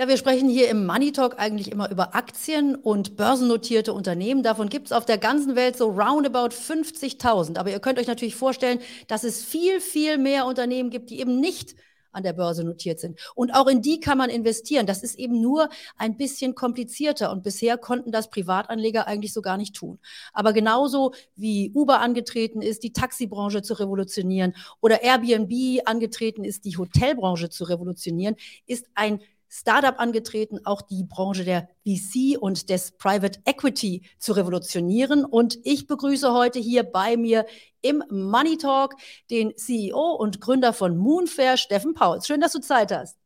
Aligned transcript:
Ja, 0.00 0.06
wir 0.06 0.16
sprechen 0.16 0.48
hier 0.48 0.68
im 0.68 0.86
Money 0.86 1.10
Talk 1.10 1.40
eigentlich 1.40 1.72
immer 1.72 1.90
über 1.90 2.14
Aktien 2.14 2.76
und 2.76 3.16
börsennotierte 3.16 3.92
Unternehmen. 3.92 4.44
Davon 4.44 4.68
gibt 4.68 4.86
es 4.86 4.92
auf 4.92 5.06
der 5.06 5.18
ganzen 5.18 5.56
Welt 5.56 5.76
so 5.76 5.88
roundabout 5.88 6.54
50.000. 6.54 7.58
Aber 7.58 7.72
ihr 7.72 7.80
könnt 7.80 7.98
euch 7.98 8.06
natürlich 8.06 8.36
vorstellen, 8.36 8.78
dass 9.08 9.24
es 9.24 9.44
viel, 9.44 9.80
viel 9.80 10.16
mehr 10.16 10.46
Unternehmen 10.46 10.90
gibt, 10.90 11.10
die 11.10 11.18
eben 11.18 11.40
nicht 11.40 11.74
an 12.12 12.22
der 12.22 12.32
Börse 12.32 12.62
notiert 12.62 13.00
sind. 13.00 13.18
Und 13.34 13.50
auch 13.56 13.66
in 13.66 13.82
die 13.82 13.98
kann 13.98 14.18
man 14.18 14.30
investieren. 14.30 14.86
Das 14.86 15.02
ist 15.02 15.18
eben 15.18 15.40
nur 15.40 15.68
ein 15.96 16.16
bisschen 16.16 16.54
komplizierter. 16.54 17.32
Und 17.32 17.42
bisher 17.42 17.76
konnten 17.76 18.12
das 18.12 18.30
Privatanleger 18.30 19.08
eigentlich 19.08 19.32
so 19.32 19.42
gar 19.42 19.56
nicht 19.56 19.74
tun. 19.74 19.98
Aber 20.32 20.52
genauso 20.52 21.12
wie 21.34 21.72
Uber 21.74 21.98
angetreten 21.98 22.62
ist, 22.62 22.84
die 22.84 22.92
Taxibranche 22.92 23.62
zu 23.62 23.74
revolutionieren 23.74 24.54
oder 24.80 25.02
Airbnb 25.02 25.82
angetreten 25.86 26.44
ist, 26.44 26.64
die 26.66 26.76
Hotelbranche 26.76 27.50
zu 27.50 27.64
revolutionieren, 27.64 28.36
ist 28.64 28.86
ein 28.94 29.20
Startup 29.48 29.98
angetreten, 29.98 30.60
auch 30.64 30.82
die 30.82 31.04
Branche 31.04 31.44
der 31.44 31.68
VC 31.86 32.38
und 32.38 32.68
des 32.68 32.92
Private 32.92 33.40
Equity 33.44 34.02
zu 34.18 34.32
revolutionieren. 34.32 35.24
Und 35.24 35.58
ich 35.64 35.86
begrüße 35.86 36.32
heute 36.32 36.58
hier 36.58 36.82
bei 36.82 37.16
mir 37.16 37.46
im 37.80 38.02
Money 38.10 38.58
Talk 38.58 38.94
den 39.30 39.56
CEO 39.56 40.12
und 40.14 40.40
Gründer 40.40 40.72
von 40.72 40.96
Moonfair, 40.96 41.56
Steffen 41.56 41.94
Pauls. 41.94 42.26
Schön, 42.26 42.40
dass 42.40 42.52
du 42.52 42.60
Zeit 42.60 42.92
hast. 42.92 43.16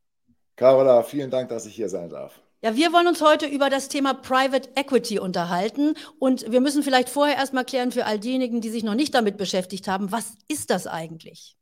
Carola, 0.55 1.03
vielen 1.03 1.31
Dank, 1.31 1.49
dass 1.49 1.65
ich 1.65 1.75
hier 1.75 1.89
sein 1.89 2.09
darf. 2.09 2.39
Ja, 2.63 2.77
wir 2.77 2.93
wollen 2.93 3.07
uns 3.07 3.21
heute 3.21 3.45
über 3.45 3.69
das 3.69 3.89
Thema 3.89 4.13
Private 4.13 4.69
Equity 4.75 5.19
unterhalten 5.19 5.95
und 6.17 6.49
wir 6.49 6.61
müssen 6.61 6.81
vielleicht 6.81 7.09
vorher 7.09 7.35
erstmal 7.35 7.65
klären 7.65 7.91
für 7.91 8.05
all 8.05 8.19
diejenigen, 8.19 8.61
die 8.61 8.69
sich 8.69 8.83
noch 8.83 8.95
nicht 8.95 9.13
damit 9.13 9.35
beschäftigt 9.35 9.89
haben, 9.89 10.13
was 10.13 10.35
ist 10.47 10.69
das 10.69 10.87
eigentlich? 10.87 11.57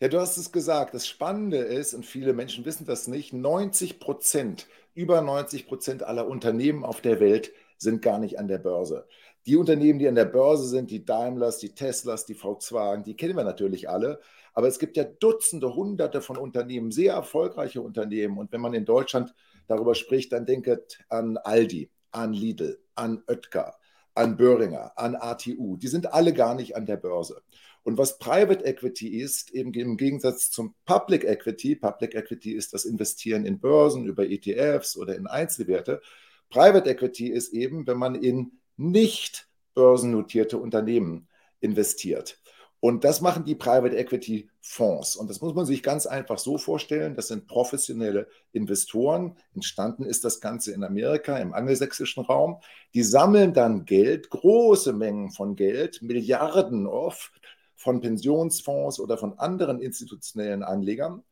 Ja, 0.00 0.08
du 0.08 0.20
hast 0.20 0.36
es 0.36 0.52
gesagt. 0.52 0.92
Das 0.94 1.06
Spannende 1.06 1.56
ist, 1.58 1.94
und 1.94 2.04
viele 2.04 2.34
Menschen 2.34 2.64
wissen 2.66 2.84
das 2.86 3.06
nicht, 3.08 3.32
90 3.32 3.98
Prozent, 3.98 4.68
über 4.94 5.22
90 5.22 5.66
Prozent 5.66 6.02
aller 6.02 6.26
Unternehmen 6.28 6.84
auf 6.84 7.00
der 7.00 7.18
Welt 7.18 7.52
sind 7.78 8.02
gar 8.02 8.18
nicht 8.18 8.38
an 8.38 8.46
der 8.48 8.58
Börse. 8.58 9.06
Die 9.46 9.56
Unternehmen, 9.56 9.98
die 9.98 10.08
an 10.08 10.14
der 10.14 10.26
Börse 10.26 10.66
sind, 10.66 10.90
die 10.90 11.04
Daimlers, 11.04 11.58
die 11.58 11.74
Teslas, 11.74 12.26
die 12.26 12.34
Volkswagen, 12.34 13.04
die 13.04 13.16
kennen 13.16 13.36
wir 13.36 13.44
natürlich 13.44 13.88
alle. 13.88 14.20
Aber 14.52 14.68
es 14.68 14.78
gibt 14.78 14.96
ja 14.98 15.04
Dutzende, 15.04 15.74
Hunderte 15.74 16.20
von 16.20 16.36
Unternehmen, 16.36 16.90
sehr 16.90 17.14
erfolgreiche 17.14 17.80
Unternehmen. 17.80 18.36
Und 18.38 18.52
wenn 18.52 18.60
man 18.60 18.74
in 18.74 18.84
Deutschland 18.84 19.34
darüber 19.66 19.94
spricht, 19.94 20.32
dann 20.32 20.44
denkt 20.46 21.04
an 21.08 21.38
Aldi, 21.38 21.90
an 22.10 22.32
Lidl, 22.34 22.78
an 22.96 23.22
Oetker, 23.28 23.76
an 24.14 24.36
Böhringer, 24.36 24.92
an 24.96 25.14
ATU. 25.14 25.76
Die 25.76 25.88
sind 25.88 26.12
alle 26.12 26.32
gar 26.34 26.54
nicht 26.54 26.76
an 26.76 26.86
der 26.86 26.96
Börse. 26.96 27.42
Und 27.86 27.98
was 27.98 28.18
Private 28.18 28.64
Equity 28.64 29.20
ist, 29.20 29.52
eben 29.52 29.72
im 29.72 29.96
Gegensatz 29.96 30.50
zum 30.50 30.74
Public 30.86 31.22
Equity, 31.22 31.76
Public 31.76 32.16
Equity 32.16 32.50
ist 32.50 32.74
das 32.74 32.84
Investieren 32.84 33.46
in 33.46 33.60
Börsen 33.60 34.06
über 34.06 34.28
ETFs 34.28 34.96
oder 34.96 35.14
in 35.14 35.28
Einzelwerte. 35.28 36.02
Private 36.50 36.90
Equity 36.90 37.28
ist 37.28 37.52
eben, 37.52 37.86
wenn 37.86 37.96
man 37.96 38.16
in 38.16 38.58
nicht 38.76 39.46
börsennotierte 39.74 40.58
Unternehmen 40.58 41.28
investiert. 41.60 42.40
Und 42.80 43.04
das 43.04 43.20
machen 43.20 43.44
die 43.44 43.54
Private 43.54 43.96
Equity 43.96 44.50
Fonds. 44.60 45.14
Und 45.14 45.30
das 45.30 45.40
muss 45.40 45.54
man 45.54 45.64
sich 45.64 45.84
ganz 45.84 46.06
einfach 46.06 46.38
so 46.38 46.58
vorstellen. 46.58 47.14
Das 47.14 47.28
sind 47.28 47.46
professionelle 47.46 48.26
Investoren. 48.50 49.36
Entstanden 49.54 50.04
ist 50.04 50.24
das 50.24 50.40
Ganze 50.40 50.72
in 50.72 50.82
Amerika, 50.82 51.38
im 51.38 51.54
angelsächsischen 51.54 52.24
Raum. 52.24 52.60
Die 52.94 53.04
sammeln 53.04 53.54
dann 53.54 53.84
Geld, 53.84 54.28
große 54.30 54.92
Mengen 54.92 55.30
von 55.30 55.54
Geld, 55.54 56.02
Milliarden 56.02 56.88
oft, 56.88 57.40
von 57.86 58.00
Pensionsfonds 58.00 58.98
oder 58.98 59.16
von 59.16 59.38
anderen 59.38 59.80
institutionellen 59.80 60.64
Anlegern 60.64 61.22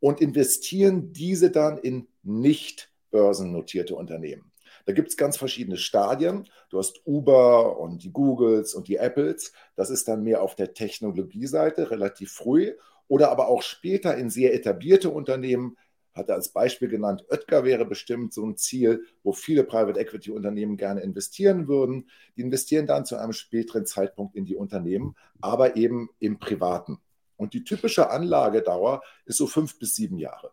und 0.00 0.20
investieren 0.20 1.12
diese 1.12 1.52
dann 1.52 1.78
in 1.78 2.08
nicht 2.24 2.92
börsennotierte 3.12 3.94
Unternehmen. 3.94 4.50
Da 4.86 4.92
gibt 4.92 5.10
es 5.10 5.16
ganz 5.16 5.36
verschiedene 5.36 5.76
Stadien. 5.76 6.48
Du 6.68 6.78
hast 6.78 7.00
Uber 7.06 7.78
und 7.78 8.02
die 8.02 8.12
Googles 8.12 8.74
und 8.74 8.88
die 8.88 8.96
Apples. 8.96 9.52
Das 9.76 9.88
ist 9.88 10.08
dann 10.08 10.24
mehr 10.24 10.42
auf 10.42 10.56
der 10.56 10.74
Technologieseite, 10.74 11.92
relativ 11.92 12.32
früh. 12.32 12.72
Oder 13.06 13.30
aber 13.30 13.46
auch 13.46 13.62
später 13.62 14.16
in 14.16 14.30
sehr 14.30 14.52
etablierte 14.52 15.10
Unternehmen, 15.10 15.76
hat 16.20 16.28
er 16.28 16.36
als 16.36 16.50
Beispiel 16.50 16.88
genannt, 16.88 17.24
Oetker 17.30 17.64
wäre 17.64 17.84
bestimmt 17.84 18.32
so 18.32 18.46
ein 18.46 18.56
Ziel, 18.56 19.04
wo 19.22 19.32
viele 19.32 19.64
Private 19.64 19.98
Equity 19.98 20.30
Unternehmen 20.30 20.76
gerne 20.76 21.00
investieren 21.00 21.66
würden. 21.66 22.08
Die 22.36 22.42
investieren 22.42 22.86
dann 22.86 23.04
zu 23.04 23.16
einem 23.16 23.32
späteren 23.32 23.86
Zeitpunkt 23.86 24.36
in 24.36 24.44
die 24.44 24.54
Unternehmen, 24.54 25.16
aber 25.40 25.76
eben 25.76 26.10
im 26.20 26.38
Privaten. 26.38 26.98
Und 27.36 27.54
die 27.54 27.64
typische 27.64 28.10
Anlagedauer 28.10 29.02
ist 29.24 29.38
so 29.38 29.46
fünf 29.46 29.78
bis 29.78 29.94
sieben 29.94 30.18
Jahre. 30.18 30.52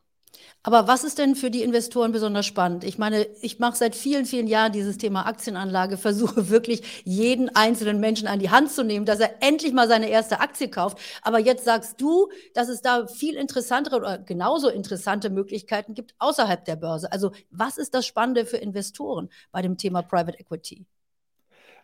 Aber 0.64 0.88
was 0.88 1.03
ist 1.03 1.18
denn 1.18 1.36
für 1.36 1.50
die 1.50 1.64
Investoren 1.64 2.12
besonders 2.12 2.46
spannend? 2.46 2.84
Ich 2.84 2.98
meine, 2.98 3.28
ich 3.42 3.59
mache 3.59 3.78
seit 3.78 3.96
vielen, 3.96 4.25
vielen 4.25 4.48
Jahren 4.48 4.72
dieses 4.72 4.98
Thema 4.98 5.25
Aktienanlage, 5.25 5.98
versuche 5.98 6.50
wirklich 6.50 7.03
jeden 7.06 7.56
einzelnen 7.56 8.00
Menschen 8.00 8.28
an 8.28 8.40
die 8.40 8.50
Hand 8.50 8.72
zu 8.72 8.84
nehmen, 8.84 9.06
dass 9.06 9.20
er 9.20 9.42
endlich 9.42 9.74
mal 9.74 9.88
seine 9.88 10.09
erste 10.09 10.40
Aktie 10.40 10.70
kauft. 10.70 11.00
Aber 11.22 11.40
jetzt 11.40 11.66
sagst 11.66 12.02
du, 12.02 12.30
dass 12.53 12.70
es 12.70 12.81
da 12.81 13.08
viel 13.08 13.36
interessantere 13.36 13.96
oder 13.96 14.18
genauso 14.18 14.70
interessante 14.70 15.30
Möglichkeiten 15.30 15.94
gibt 15.94 16.14
außerhalb 16.20 16.66
der 16.66 16.75
Börse. 16.75 17.12
Also 17.12 17.31
was 17.50 17.78
ist 17.78 17.94
das 17.94 18.06
Spannende 18.06 18.46
für 18.46 18.58
Investoren 18.58 19.30
bei 19.52 19.62
dem 19.62 19.78
Thema 19.78 20.02
Private 20.02 20.40
Equity? 20.40 20.86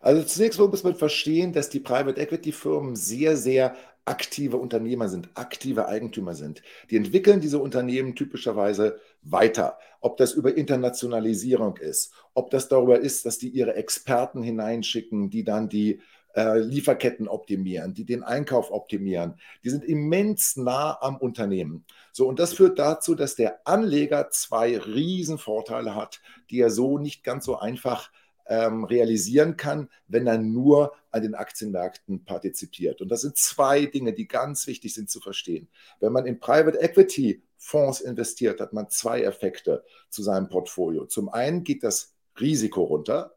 Also 0.04 0.22
zunächst 0.22 0.58
mal 0.60 0.68
muss 0.68 0.84
man 0.84 0.94
verstehen, 0.94 1.54
dass 1.54 1.70
die 1.70 1.80
Private 1.80 2.20
Equity 2.20 2.52
Firmen 2.52 2.94
sehr, 2.94 3.38
sehr 3.38 3.74
aktive 4.04 4.56
Unternehmer 4.58 5.08
sind, 5.08 5.30
aktive 5.34 5.88
Eigentümer 5.88 6.34
sind. 6.34 6.62
Die 6.90 6.96
entwickeln 6.96 7.40
diese 7.40 7.58
Unternehmen 7.58 8.14
typischerweise 8.14 9.00
weiter. 9.22 9.78
Ob 10.00 10.16
das 10.18 10.32
über 10.32 10.56
Internationalisierung 10.56 11.78
ist, 11.78 12.12
ob 12.34 12.50
das 12.50 12.68
darüber 12.68 13.00
ist, 13.00 13.24
dass 13.24 13.38
die 13.38 13.48
ihre 13.48 13.74
Experten 13.74 14.42
hineinschicken, 14.42 15.30
die 15.30 15.44
dann 15.44 15.68
die 15.68 16.00
äh, 16.34 16.58
Lieferketten 16.58 17.28
optimieren, 17.28 17.94
die 17.94 18.04
den 18.04 18.22
Einkauf 18.22 18.70
optimieren. 18.70 19.38
Die 19.62 19.70
sind 19.70 19.84
immens 19.84 20.56
nah 20.56 20.98
am 21.00 21.16
Unternehmen. 21.16 21.84
So, 22.12 22.28
und 22.28 22.38
das 22.38 22.52
führt 22.52 22.78
dazu, 22.78 23.14
dass 23.14 23.36
der 23.36 23.66
Anleger 23.66 24.30
zwei 24.30 24.76
Riesenvorteile 24.76 25.94
hat, 25.94 26.20
die 26.50 26.60
er 26.60 26.70
so 26.70 26.98
nicht 26.98 27.24
ganz 27.24 27.44
so 27.44 27.56
einfach 27.56 28.10
ähm, 28.46 28.84
realisieren 28.84 29.56
kann, 29.56 29.88
wenn 30.06 30.26
er 30.26 30.38
nur 30.38 30.92
an 31.10 31.22
den 31.22 31.34
Aktienmärkten 31.34 32.24
partizipiert. 32.24 33.00
Und 33.00 33.08
das 33.08 33.22
sind 33.22 33.36
zwei 33.36 33.86
Dinge, 33.86 34.12
die 34.12 34.28
ganz 34.28 34.66
wichtig 34.66 34.94
sind 34.94 35.10
zu 35.10 35.20
verstehen. 35.20 35.68
Wenn 36.00 36.12
man 36.12 36.26
in 36.26 36.40
Private 36.40 36.80
Equity 36.80 37.42
Fonds 37.56 38.00
investiert, 38.00 38.60
hat 38.60 38.72
man 38.72 38.90
zwei 38.90 39.22
Effekte 39.22 39.84
zu 40.10 40.22
seinem 40.22 40.48
Portfolio. 40.48 41.06
Zum 41.06 41.28
einen 41.28 41.64
geht 41.64 41.82
das 41.82 42.14
Risiko 42.38 42.82
runter, 42.82 43.36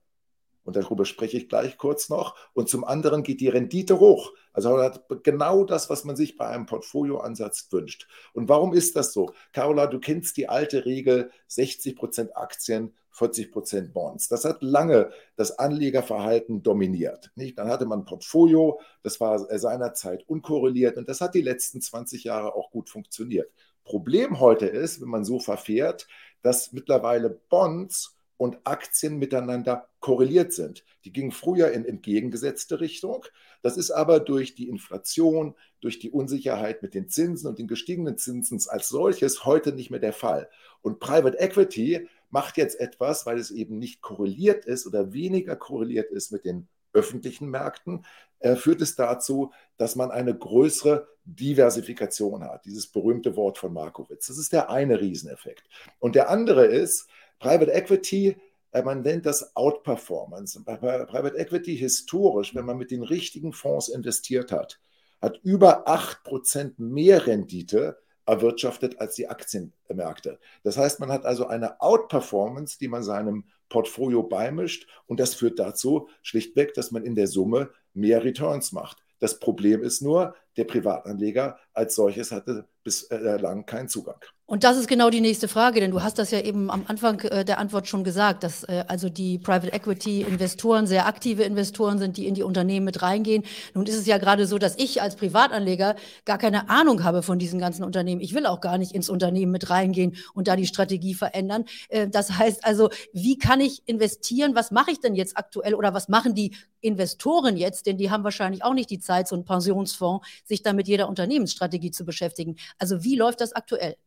und 0.68 0.76
darüber 0.76 1.06
spreche 1.06 1.38
ich 1.38 1.48
gleich 1.48 1.78
kurz 1.78 2.10
noch. 2.10 2.36
Und 2.54 2.68
zum 2.68 2.84
anderen 2.84 3.24
geht 3.24 3.40
die 3.40 3.48
Rendite 3.48 4.02
hoch. 4.02 4.34
Also 4.52 4.72
man 4.72 4.84
hat 4.84 5.06
genau 5.24 5.64
das, 5.64 5.90
was 5.90 6.04
man 6.04 6.18
sich 6.18 6.36
bei 6.36 6.46
einem 6.46 6.66
Portfolioansatz 6.66 7.70
wünscht. 7.72 8.06
Und 8.34 8.50
warum 8.50 8.74
ist 8.74 8.98
das 8.98 9.14
so? 9.14 9.32
Carola, 9.54 9.88
du 9.88 10.00
kennst 10.00 10.36
die 10.36 10.50
alte 10.50 10.86
Regel 10.86 11.32
60% 11.50 12.34
Aktien, 12.34 12.94
40% 13.14 13.94
Bonds. 13.94 14.28
Das 14.28 14.44
hat 14.44 14.62
lange 14.62 15.10
das 15.38 15.58
Anlegerverhalten 15.58 16.64
dominiert. 16.64 17.32
Nicht? 17.36 17.58
Dann 17.58 17.70
hatte 17.70 17.86
man 17.86 18.00
ein 18.00 18.06
Portfolio, 18.06 18.82
das 19.04 19.22
war 19.22 19.40
seinerzeit 19.58 20.28
unkorreliert 20.28 20.98
und 20.98 21.08
das 21.08 21.22
hat 21.22 21.34
die 21.34 21.42
letzten 21.42 21.80
20 21.80 22.26
Jahre 22.26 22.56
auch 22.56 22.72
gut 22.72 22.90
funktioniert. 22.90 23.50
Problem 23.86 24.42
heute 24.42 24.66
ist, 24.66 25.00
wenn 25.00 25.08
man 25.08 25.24
so 25.24 25.40
verfährt, 25.40 26.10
dass 26.42 26.74
mittlerweile 26.74 27.30
Bonds 27.30 28.17
und 28.38 28.60
Aktien 28.64 29.18
miteinander 29.18 29.90
korreliert 30.00 30.54
sind. 30.54 30.86
Die 31.04 31.12
gingen 31.12 31.32
früher 31.32 31.72
in 31.72 31.86
entgegengesetzte 31.86 32.80
Richtung. 32.80 33.26
Das 33.62 33.78
ist 33.78 33.92
aber 33.92 34.20
durch 34.20 34.56
die 34.56 34.70
Inflation, 34.70 35.56
durch 35.82 36.00
die 36.00 36.12
Unsicherheit 36.12 36.82
mit 36.82 36.94
den 36.94 37.10
Zinsen 37.10 37.48
und 37.48 37.60
den 37.60 37.68
gestiegenen 37.68 38.18
Zinsen 38.18 38.60
als 38.68 38.90
solches 38.90 39.46
heute 39.46 39.74
nicht 39.74 39.90
mehr 39.90 40.00
der 40.00 40.14
Fall. 40.14 40.50
Und 40.82 41.00
Private 41.00 41.40
Equity 41.40 42.08
macht 42.30 42.58
jetzt 42.58 42.80
etwas, 42.80 43.26
weil 43.26 43.40
es 43.40 43.52
eben 43.52 43.80
nicht 43.80 44.02
korreliert 44.02 44.66
ist 44.66 44.86
oder 44.86 45.14
weniger 45.14 45.56
korreliert 45.56 46.12
ist 46.12 46.32
mit 46.32 46.46
den 46.46 46.68
öffentlichen 46.94 47.50
Märkten, 47.50 48.06
äh, 48.40 48.56
führt 48.56 48.82
es 48.82 48.96
dazu, 48.96 49.52
dass 49.78 49.96
man 49.96 50.12
eine 50.12 50.36
größere 50.36 51.08
Diversifikation 51.26 52.44
hat. 52.44 52.66
Dieses 52.66 52.88
berühmte 52.88 53.36
Wort 53.36 53.58
von 53.58 53.74
Markowitz. 53.74 54.28
Das 54.28 54.38
ist 54.38 54.54
der 54.54 54.70
eine 54.70 55.00
Rieseneffekt. 55.00 55.64
Und 56.00 56.16
der 56.16 56.30
andere 56.30 56.66
ist, 56.66 57.08
Private 57.40 57.72
Equity, 57.72 58.38
äh, 58.72 58.82
man 58.82 59.02
nennt 59.02 59.26
das 59.26 59.56
Outperformance. 59.56 60.64
Private 60.64 61.38
Equity 61.38 61.78
historisch, 61.78 62.56
wenn 62.56 62.66
man 62.66 62.78
mit 62.78 62.92
den 62.92 63.04
richtigen 63.04 63.54
Fonds 63.54 63.90
investiert 63.90 64.52
hat, 64.52 64.80
hat 65.22 65.40
über 65.44 65.88
8% 65.88 66.74
mehr 66.78 67.26
Rendite 67.26 67.98
erwirtschaftet 68.26 69.00
als 69.00 69.16
die 69.16 69.30
Aktienmärkte. 69.30 70.40
Das 70.64 70.78
heißt, 70.78 71.00
man 71.00 71.12
hat 71.12 71.26
also 71.26 71.48
eine 71.48 71.80
Outperformance, 71.82 72.78
die 72.78 72.90
man 72.90 73.02
seinem 73.02 73.46
Portfolio 73.70 74.24
beimischt 74.24 74.88
und 75.08 75.20
das 75.20 75.34
führt 75.34 75.60
dazu 75.60 76.10
schlichtweg, 76.22 76.74
dass 76.74 76.92
man 76.92 77.04
in 77.04 77.16
der 77.16 77.28
Summe 77.28 77.72
mehr 77.94 78.24
Returns 78.24 78.72
macht. 78.72 79.04
Das 79.20 79.40
Problem 79.40 79.82
ist 79.82 80.02
nur, 80.02 80.36
der 80.58 80.66
Privatanleger 80.66 81.58
als 81.74 81.96
solches 81.96 82.32
hatte 82.32 82.68
bislang 82.84 83.66
keinen 83.66 83.90
Zugang. 83.90 84.20
Und 84.50 84.64
das 84.64 84.78
ist 84.78 84.88
genau 84.88 85.10
die 85.10 85.20
nächste 85.20 85.50
Frage, 85.50 85.82
denn 85.82 85.92
du 85.92 86.02
hast 86.02 86.18
das 86.20 86.32
ja 86.32 86.40
eben 86.40 86.72
am 86.72 86.86
Anfang 86.88 87.20
äh, 87.20 87.44
der 87.44 87.58
Antwort 87.58 87.90
schon 87.90 88.06
gesagt, 88.06 88.44
dass 88.46 88.64
äh, 88.64 88.86
also 88.88 89.10
die 89.10 89.40
Private 89.40 89.74
Equity 89.74 90.22
Investoren 90.22 90.88
sehr 90.88 91.06
aktive 91.06 91.44
Investoren 91.44 92.00
sind, 92.00 92.16
die 92.16 92.28
in 92.28 92.34
die 92.34 92.44
Unternehmen 92.44 92.86
mit 92.86 93.02
reingehen. 93.02 93.44
Nun 93.74 93.86
ist 93.86 93.98
es 93.98 94.06
ja 94.06 94.18
gerade 94.18 94.48
so, 94.48 94.58
dass 94.58 94.78
ich 94.78 95.02
als 95.02 95.18
Privatanleger 95.18 95.98
gar 96.24 96.38
keine 96.38 96.70
Ahnung 96.70 97.04
habe 97.04 97.24
von 97.24 97.40
diesen 97.40 97.60
ganzen 97.60 97.84
Unternehmen. 97.84 98.22
Ich 98.22 98.34
will 98.34 98.46
auch 98.46 98.62
gar 98.62 98.78
nicht 98.78 98.94
ins 98.94 99.10
Unternehmen 99.10 99.52
mit 99.52 99.70
reingehen 99.70 100.16
und 100.34 100.48
da 100.48 100.56
die 100.56 100.66
Strategie 100.66 101.14
verändern. 101.14 101.66
Äh, 101.90 102.08
das 102.08 102.38
heißt 102.38 102.64
also, 102.64 102.90
wie 103.12 103.38
kann 103.38 103.60
ich 103.60 103.82
investieren? 103.86 104.56
Was 104.56 104.72
mache 104.72 104.92
ich 104.92 105.02
denn 105.02 105.16
jetzt 105.16 105.36
aktuell 105.36 105.76
oder 105.76 105.94
was 105.94 106.08
machen 106.08 106.36
die 106.36 106.56
Investoren 106.80 107.58
jetzt? 107.58 107.86
Denn 107.86 107.98
die 107.98 108.12
haben 108.12 108.24
wahrscheinlich 108.24 108.64
auch 108.64 108.74
nicht 108.74 108.92
die 108.92 109.00
Zeit, 109.00 109.28
so 109.28 109.36
ein 109.36 109.44
Pensionsfonds, 109.44 110.26
sich 110.46 110.64
da 110.64 110.72
mit 110.72 110.88
jeder 110.88 111.10
Unternehmensstrategie 111.10 111.92
zu 111.92 112.06
beschäftigen. 112.06 112.56
Also 112.80 113.04
wie 113.04 113.18
läuft 113.18 113.42
das 113.42 113.52
aktuell? 113.52 113.98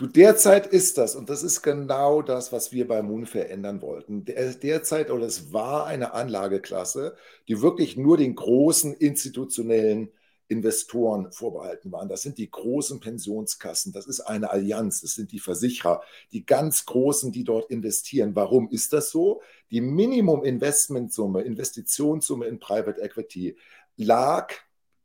Du, 0.00 0.06
derzeit 0.06 0.66
ist 0.66 0.96
das, 0.96 1.14
und 1.14 1.28
das 1.28 1.42
ist 1.42 1.60
genau 1.60 2.22
das, 2.22 2.52
was 2.52 2.72
wir 2.72 2.88
bei 2.88 3.02
Moonfair 3.02 3.50
ändern 3.50 3.82
wollten. 3.82 4.24
Der, 4.24 4.54
derzeit, 4.54 5.10
oder 5.10 5.26
es 5.26 5.52
war 5.52 5.84
eine 5.84 6.14
Anlageklasse, 6.14 7.16
die 7.48 7.60
wirklich 7.60 7.98
nur 7.98 8.16
den 8.16 8.34
großen 8.34 8.94
institutionellen 8.94 10.08
Investoren 10.48 11.30
vorbehalten 11.32 11.92
waren. 11.92 12.08
Das 12.08 12.22
sind 12.22 12.38
die 12.38 12.50
großen 12.50 13.00
Pensionskassen, 13.00 13.92
das 13.92 14.06
ist 14.06 14.20
eine 14.20 14.48
Allianz, 14.48 15.02
das 15.02 15.16
sind 15.16 15.32
die 15.32 15.38
Versicherer, 15.38 16.00
die 16.32 16.46
ganz 16.46 16.86
großen, 16.86 17.30
die 17.30 17.44
dort 17.44 17.70
investieren. 17.70 18.34
Warum 18.34 18.70
ist 18.70 18.94
das 18.94 19.10
so? 19.10 19.42
Die 19.70 19.82
Minimum-Investmentsumme, 19.82 21.42
Investitionssumme 21.42 22.46
in 22.46 22.58
Private 22.58 23.02
Equity 23.02 23.54
lag, 23.98 24.50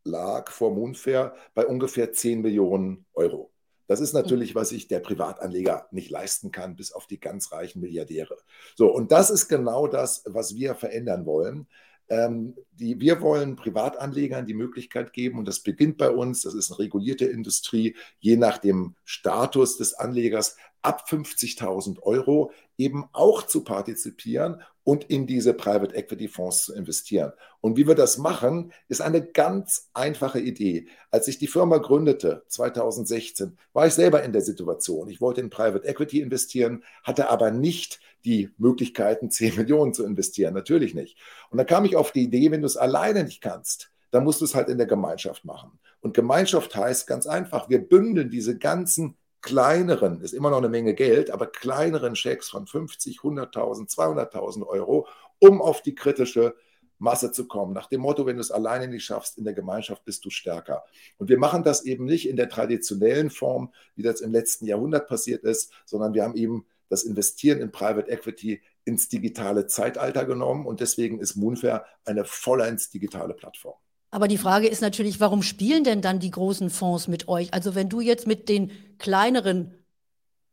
lag 0.06 0.50
vor 0.50 0.74
Moonfair 0.74 1.36
bei 1.53 1.65
ungefähr 1.65 2.13
10 2.13 2.42
Millionen 2.42 3.06
Euro. 3.13 3.51
Das 3.87 3.99
ist 3.99 4.13
natürlich, 4.13 4.55
was 4.55 4.69
sich 4.69 4.87
der 4.87 4.99
Privatanleger 4.99 5.87
nicht 5.91 6.09
leisten 6.09 6.51
kann, 6.51 6.75
bis 6.75 6.91
auf 6.91 7.07
die 7.07 7.19
ganz 7.19 7.51
reichen 7.51 7.81
Milliardäre. 7.81 8.37
So, 8.75 8.91
und 8.91 9.11
das 9.11 9.29
ist 9.29 9.47
genau 9.47 9.87
das, 9.87 10.23
was 10.25 10.55
wir 10.55 10.75
verändern 10.75 11.25
wollen. 11.25 11.67
Ähm, 12.07 12.56
die, 12.72 13.00
wir 13.00 13.22
wollen 13.22 13.56
Privatanlegern 13.56 14.46
die 14.46 14.54
Möglichkeit 14.54 15.13
geben, 15.13 15.40
und 15.40 15.48
das 15.48 15.60
beginnt 15.60 15.98
bei 15.98 16.10
uns, 16.10 16.42
das 16.42 16.54
ist 16.54 16.72
eine 16.72 16.80
regulierte 16.80 17.25
Industrie, 17.25 17.96
je 18.19 18.38
nach 18.38 18.57
dem 18.57 18.96
Status 19.04 19.78
des 19.78 19.94
Anlegers 19.94 20.56
ab 20.81 21.06
50.000 21.10 22.02
Euro 22.04 22.52
eben 22.78 23.06
auch 23.12 23.44
zu 23.44 23.63
partizipieren 23.63 24.62
und 24.84 25.06
in 25.06 25.25
diese 25.25 25.56
Private 25.56 25.96
Equity 25.96 26.28
Fonds 26.28 26.66
zu 26.66 26.75
investieren. 26.75 27.34
Und 27.60 27.75
wie 27.75 27.88
wir 27.88 27.96
das 27.96 28.19
machen, 28.19 28.72
ist 28.88 29.02
eine 29.02 29.25
ganz 29.25 29.90
einfache 29.96 30.40
Idee. 30.40 30.88
Als 31.10 31.28
ich 31.28 31.40
die 31.40 31.48
Firma 31.48 31.80
gründete, 31.80 32.44
2016, 32.50 33.57
war 33.74 33.88
ich 33.88 33.94
selber 33.94 34.22
in 34.22 34.31
der 34.31 34.44
Situation. 34.44 35.10
Ich 35.10 35.22
wollte 35.22 35.42
in 35.42 35.50
Private 35.50 35.88
Equity 35.88 36.22
investieren, 36.22 36.84
hatte 37.04 37.30
aber 37.30 37.50
nicht 37.50 38.00
die 38.25 38.50
Möglichkeiten, 38.57 39.30
10 39.31 39.56
Millionen 39.56 39.94
zu 39.94 40.06
investieren. 40.06 40.54
Natürlich 40.54 40.94
nicht. 40.94 41.18
Und 41.50 41.57
da 41.57 41.63
kam 41.63 41.86
ich 41.86 41.95
auf 41.95 42.12
die 42.12 42.24
Idee, 42.24 42.51
wenn 42.51 42.62
du 42.62 42.68
es 42.68 42.77
alleine 42.77 43.24
nicht 43.24 43.42
kannst, 43.42 43.92
dann 44.12 44.24
musst 44.24 44.42
du 44.42 44.45
es 44.45 44.56
halt 44.56 44.69
in 44.69 44.77
der 44.77 44.88
Gemeinschaft 44.88 45.45
machen. 45.45 45.80
Und 46.01 46.13
Gemeinschaft 46.13 46.75
heißt 46.75 47.07
ganz 47.07 47.27
einfach, 47.27 47.69
wir 47.69 47.80
bündeln 47.88 48.30
diese 48.30 48.57
ganzen 48.57 49.18
kleineren, 49.42 50.22
ist 50.22 50.33
immer 50.33 50.50
noch 50.50 50.57
eine 50.57 50.69
Menge 50.69 50.94
Geld, 50.95 51.30
aber 51.30 51.48
kleineren 51.48 52.16
Schecks 52.16 52.50
von 52.50 52.66
50, 52.66 53.19
100.000, 53.19 53.94
200.000 53.94 54.66
Euro, 54.66 55.07
um 55.39 55.62
auf 55.62 55.81
die 55.81 55.94
kritische 55.94 56.56
Masse 56.98 57.31
zu 57.31 57.48
kommen. 57.48 57.74
Nach 57.74 57.88
dem 57.88 58.01
Motto, 58.01 58.25
wenn 58.25 58.38
du 58.38 58.42
es 58.42 58.51
alleine 58.51 58.88
nicht 58.88 59.04
schaffst, 59.04 59.38
in 59.38 59.44
der 59.44 59.54
Gemeinschaft 59.54 60.06
bist 60.06 60.24
du 60.25 60.30
stärker. 60.30 60.83
Und 61.18 61.30
wir 61.30 61.38
machen 61.38 61.63
das 61.63 61.83
eben 61.86 62.06
nicht 62.06 62.28
in 62.28 62.38
der 62.38 62.50
traditionellen 62.50 63.30
Form, 63.30 63.74
wie 63.95 64.04
das 64.04 64.21
im 64.21 64.31
letzten 64.31 64.66
Jahrhundert 64.66 65.07
passiert 65.07 65.44
ist, 65.44 65.71
sondern 65.86 66.13
wir 66.13 66.24
haben 66.24 66.36
eben 66.36 66.66
das 66.89 67.03
Investieren 67.03 67.59
in 67.59 67.71
Private 67.71 68.09
Equity 68.09 68.61
ins 68.85 69.09
digitale 69.09 69.67
Zeitalter 69.67 70.25
genommen 70.25 70.65
und 70.65 70.79
deswegen 70.79 71.19
ist 71.19 71.35
Moonfair 71.35 71.85
eine 72.05 72.25
vollends 72.25 72.89
digitale 72.89 73.33
Plattform. 73.33 73.75
Aber 74.11 74.27
die 74.27 74.37
Frage 74.37 74.67
ist 74.67 74.81
natürlich, 74.81 75.19
warum 75.19 75.41
spielen 75.41 75.83
denn 75.83 76.01
dann 76.01 76.19
die 76.19 76.31
großen 76.31 76.69
Fonds 76.69 77.07
mit 77.07 77.27
euch? 77.27 77.53
Also 77.53 77.75
wenn 77.75 77.89
du 77.89 77.99
jetzt 77.99 78.27
mit 78.27 78.47
den 78.47 78.71
kleineren 78.97 79.73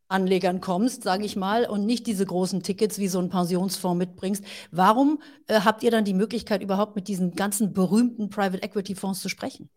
Anlegern 0.09 0.61
kommst, 0.61 1.05
sage 1.05 1.25
ich 1.25 1.37
mal, 1.37 1.65
und 1.67 1.87
nicht 1.87 2.07
diese 2.07 2.27
großen 2.27 2.63
Tickets 2.63 2.99
wie 2.99 3.09
so 3.09 3.19
ein 3.19 3.31
Pensionsfonds 3.31 3.99
mitbringst, 3.99 4.45
warum 4.71 5.23
äh, 5.47 5.61
habt 5.61 5.83
ihr 5.83 5.91
dann 5.91 6.05
die 6.05 6.15
Möglichkeit, 6.15 6.63
überhaupt 6.63 6.97
mit 6.97 7.09
diesen 7.09 7.35
ganzen 7.35 7.73
berühmten 7.73 8.29
Private 8.31 8.63
Equity 8.63 8.95
Fonds 8.95 9.21
zu 9.21 9.29
sprechen? 9.29 9.71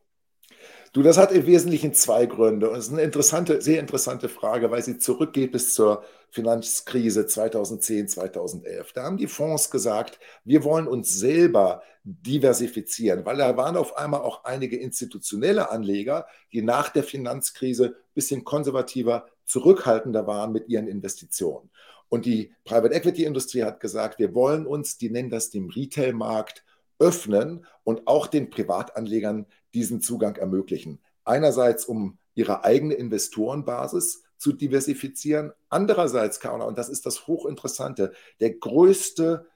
Du, 0.95 1.01
das 1.03 1.17
hat 1.17 1.33
im 1.33 1.45
Wesentlichen 1.45 1.93
zwei 1.93 2.25
Gründe. 2.25 2.69
Und 2.69 2.77
es 2.77 2.85
ist 2.85 2.93
eine 2.93 3.01
interessante, 3.01 3.61
sehr 3.61 3.81
interessante 3.81 4.29
Frage, 4.29 4.71
weil 4.71 4.81
sie 4.81 4.97
zurückgeht 4.97 5.51
bis 5.51 5.73
zur 5.73 6.05
Finanzkrise 6.29 7.27
2010, 7.27 8.07
2011. 8.07 8.93
Da 8.93 9.03
haben 9.03 9.17
die 9.17 9.27
Fonds 9.27 9.69
gesagt, 9.69 10.21
wir 10.45 10.63
wollen 10.63 10.87
uns 10.87 11.13
selber 11.13 11.83
diversifizieren, 12.05 13.25
weil 13.25 13.35
da 13.35 13.57
waren 13.57 13.75
auf 13.75 13.97
einmal 13.97 14.21
auch 14.21 14.45
einige 14.45 14.77
institutionelle 14.77 15.69
Anleger, 15.69 16.27
die 16.53 16.61
nach 16.61 16.87
der 16.87 17.03
Finanzkrise 17.03 17.87
ein 17.87 18.13
bisschen 18.13 18.45
konservativer, 18.45 19.25
zurückhaltender 19.43 20.27
waren 20.27 20.53
mit 20.53 20.69
ihren 20.69 20.87
Investitionen. 20.87 21.69
Und 22.07 22.25
die 22.25 22.53
Private 22.63 22.95
Equity 22.95 23.25
Industrie 23.25 23.63
hat 23.63 23.81
gesagt, 23.81 24.17
wir 24.17 24.33
wollen 24.33 24.65
uns, 24.65 24.97
die 24.97 25.09
nennen 25.09 25.29
das 25.29 25.49
dem 25.49 25.69
Retail-Markt, 25.69 26.63
öffnen 26.99 27.65
und 27.83 28.07
auch 28.07 28.27
den 28.27 28.49
Privatanlegern 28.49 29.45
diesen 29.73 30.01
Zugang 30.01 30.35
ermöglichen. 30.35 30.99
Einerseits, 31.23 31.85
um 31.85 32.17
ihre 32.35 32.63
eigene 32.63 32.93
Investorenbasis 32.93 34.23
zu 34.37 34.53
diversifizieren. 34.53 35.53
Andererseits, 35.69 36.39
Karla, 36.39 36.65
und 36.65 36.77
das 36.77 36.89
ist 36.89 37.05
das 37.05 37.27
Hochinteressante, 37.27 38.13
der 38.39 38.53
größte 38.53 39.47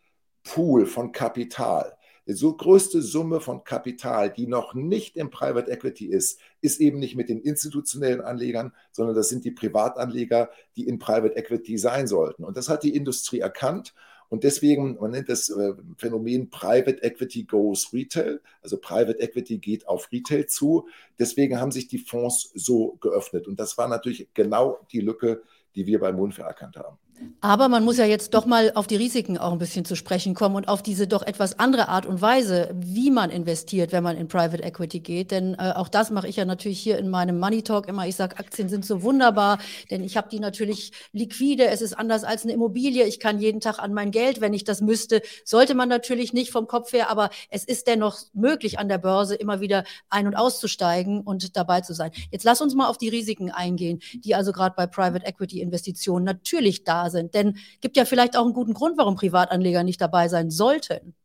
Pool 0.44 0.86
von 0.86 1.12
Kapital, 1.12 1.96
die 2.26 2.34
so 2.34 2.56
größte 2.56 3.02
Summe 3.02 3.42
von 3.42 3.64
Kapital, 3.64 4.32
die 4.32 4.48
noch 4.48 4.74
nicht 4.74 5.16
im 5.18 5.32
Private 5.32 5.72
Equity 5.72 6.06
ist, 6.06 6.40
ist 6.62 6.80
eben 6.80 7.00
nicht 7.00 7.16
mit 7.16 7.28
den 7.28 7.42
institutionellen 7.42 8.22
Anlegern, 8.22 8.74
sondern 8.92 9.16
das 9.16 9.30
sind 9.30 9.46
die 9.46 9.52
Privatanleger, 9.52 10.50
die 10.76 10.88
in 10.88 11.00
Private 11.00 11.36
Equity 11.36 11.78
sein 11.78 12.08
sollten. 12.08 12.44
Und 12.44 12.56
das 12.56 12.70
hat 12.70 12.84
die 12.84 12.96
Industrie 12.96 13.40
erkannt 13.40 13.94
und 14.30 14.44
deswegen, 14.44 14.96
man 15.00 15.12
nennt 15.12 15.28
das 15.28 15.50
äh, 15.50 15.74
Phänomen 15.98 16.52
Private 16.52 17.02
Equity 17.02 17.44
Goes 17.44 17.92
Retail, 17.92 18.40
also 18.62 18.78
Private 18.78 19.20
Equity 19.20 19.58
geht 19.58 19.88
auf 19.88 20.12
Retail 20.12 20.46
zu. 20.46 20.88
Deswegen 21.18 21.60
haben 21.60 21.72
sich 21.72 21.88
die 21.88 21.98
Fonds 21.98 22.52
so 22.54 22.98
geöffnet. 23.02 23.48
Und 23.48 23.60
das 23.60 23.78
war 23.78 23.88
natürlich 23.88 24.30
genau 24.36 24.80
die 24.92 25.02
Lücke, 25.02 25.42
die 25.76 25.88
wir 25.88 26.00
bei 26.00 26.12
Moonfair 26.12 26.46
erkannt 26.46 26.78
haben. 26.78 26.98
Aber 27.42 27.70
man 27.70 27.86
muss 27.86 27.98
ja 27.98 28.06
jetzt 28.06 28.34
doch 28.34 28.46
mal 28.46 28.72
auf 28.76 28.86
die 28.86 28.98
Risiken 28.98 29.38
auch 29.38 29.54
ein 29.54 29.60
bisschen 29.60 29.86
zu 29.86 29.96
sprechen 29.96 30.34
kommen 30.34 30.56
und 30.56 30.68
auf 30.68 30.84
diese 30.84 31.08
doch 31.08 31.22
etwas 31.22 31.58
andere 31.58 31.88
Art 31.88 32.06
und 32.06 32.22
Weise, 32.22 32.70
wie 32.74 33.12
man 33.12 33.30
investiert, 33.30 33.94
wenn 33.94 34.04
man 34.04 34.18
in 34.18 34.28
Private 34.28 34.62
Equity 34.62 35.00
geht. 35.00 35.32
Denn 35.32 35.54
äh, 35.54 35.72
auch 35.76 35.88
das 35.88 36.12
mache 36.12 36.28
ich 36.28 36.36
ja 36.36 36.46
natürlich 36.46 36.80
hier 36.80 36.98
in 36.98 37.10
meinem 37.10 37.40
Money 37.40 37.62
Talk 37.64 37.88
immer. 37.88 38.06
Ich 38.08 38.18
sage, 38.18 38.38
Aktien 38.38 38.68
sind 38.68 38.86
so 38.86 39.04
wunderbar, 39.04 39.60
denn 39.90 40.04
ich 40.04 40.18
habe 40.18 40.30
die 40.30 40.40
natürlich 40.40 40.92
liquide. 41.14 41.68
Es 41.68 41.82
ist 41.82 41.98
anders 41.98 42.24
als 42.26 42.44
eine 42.44 42.54
Immobilie. 42.54 43.06
Ich 43.06 43.20
kann 43.20 43.40
jeden 43.40 43.62
Tag 43.62 43.80
an 43.80 43.94
mein 43.94 44.12
Geld, 44.12 44.42
wenn 44.42 44.54
ich 44.54 44.66
das 44.66 44.82
müsste. 44.82 45.22
Sollte 45.46 45.76
man 45.76 45.88
natürlich 45.88 46.34
nicht 46.34 46.52
vom 46.52 46.68
Kopf 46.68 46.92
her, 46.92 47.10
aber 47.10 47.30
es 47.50 47.64
ist 47.64 47.88
dennoch 47.88 48.18
möglich, 48.34 48.80
an 48.80 48.90
der 48.90 48.98
Börse 48.98 49.36
immer 49.36 49.62
wieder 49.62 49.84
ein- 50.10 50.28
und 50.28 50.36
auszusteigen 50.36 51.22
und 51.22 51.56
dabei 51.56 51.82
zu 51.82 51.94
sein. 51.94 52.12
Jetzt 52.32 52.44
lass 52.44 52.62
uns 52.62 52.76
mal 52.76 52.88
auf 52.88 52.98
die 52.98 53.10
Risiken 53.10 53.50
eingehen, 53.50 54.00
die 54.14 54.36
also 54.36 54.52
gerade 54.52 54.76
bei 54.76 54.88
Private 54.88 55.26
Equity 55.26 55.62
Investitionen 55.62 56.26
natürlich 56.26 56.84
da 56.84 57.09
sind. 57.10 57.34
Denn 57.34 57.58
gibt 57.82 57.98
ja 57.98 58.06
vielleicht 58.06 58.38
auch 58.38 58.44
einen 58.44 58.54
guten 58.54 58.74
Grund, 58.74 58.98
warum 58.98 59.16
Privatanleger 59.16 59.84
nicht 59.84 60.02
dabei 60.02 60.28
sein 60.28 60.50
sollten. 60.50 61.16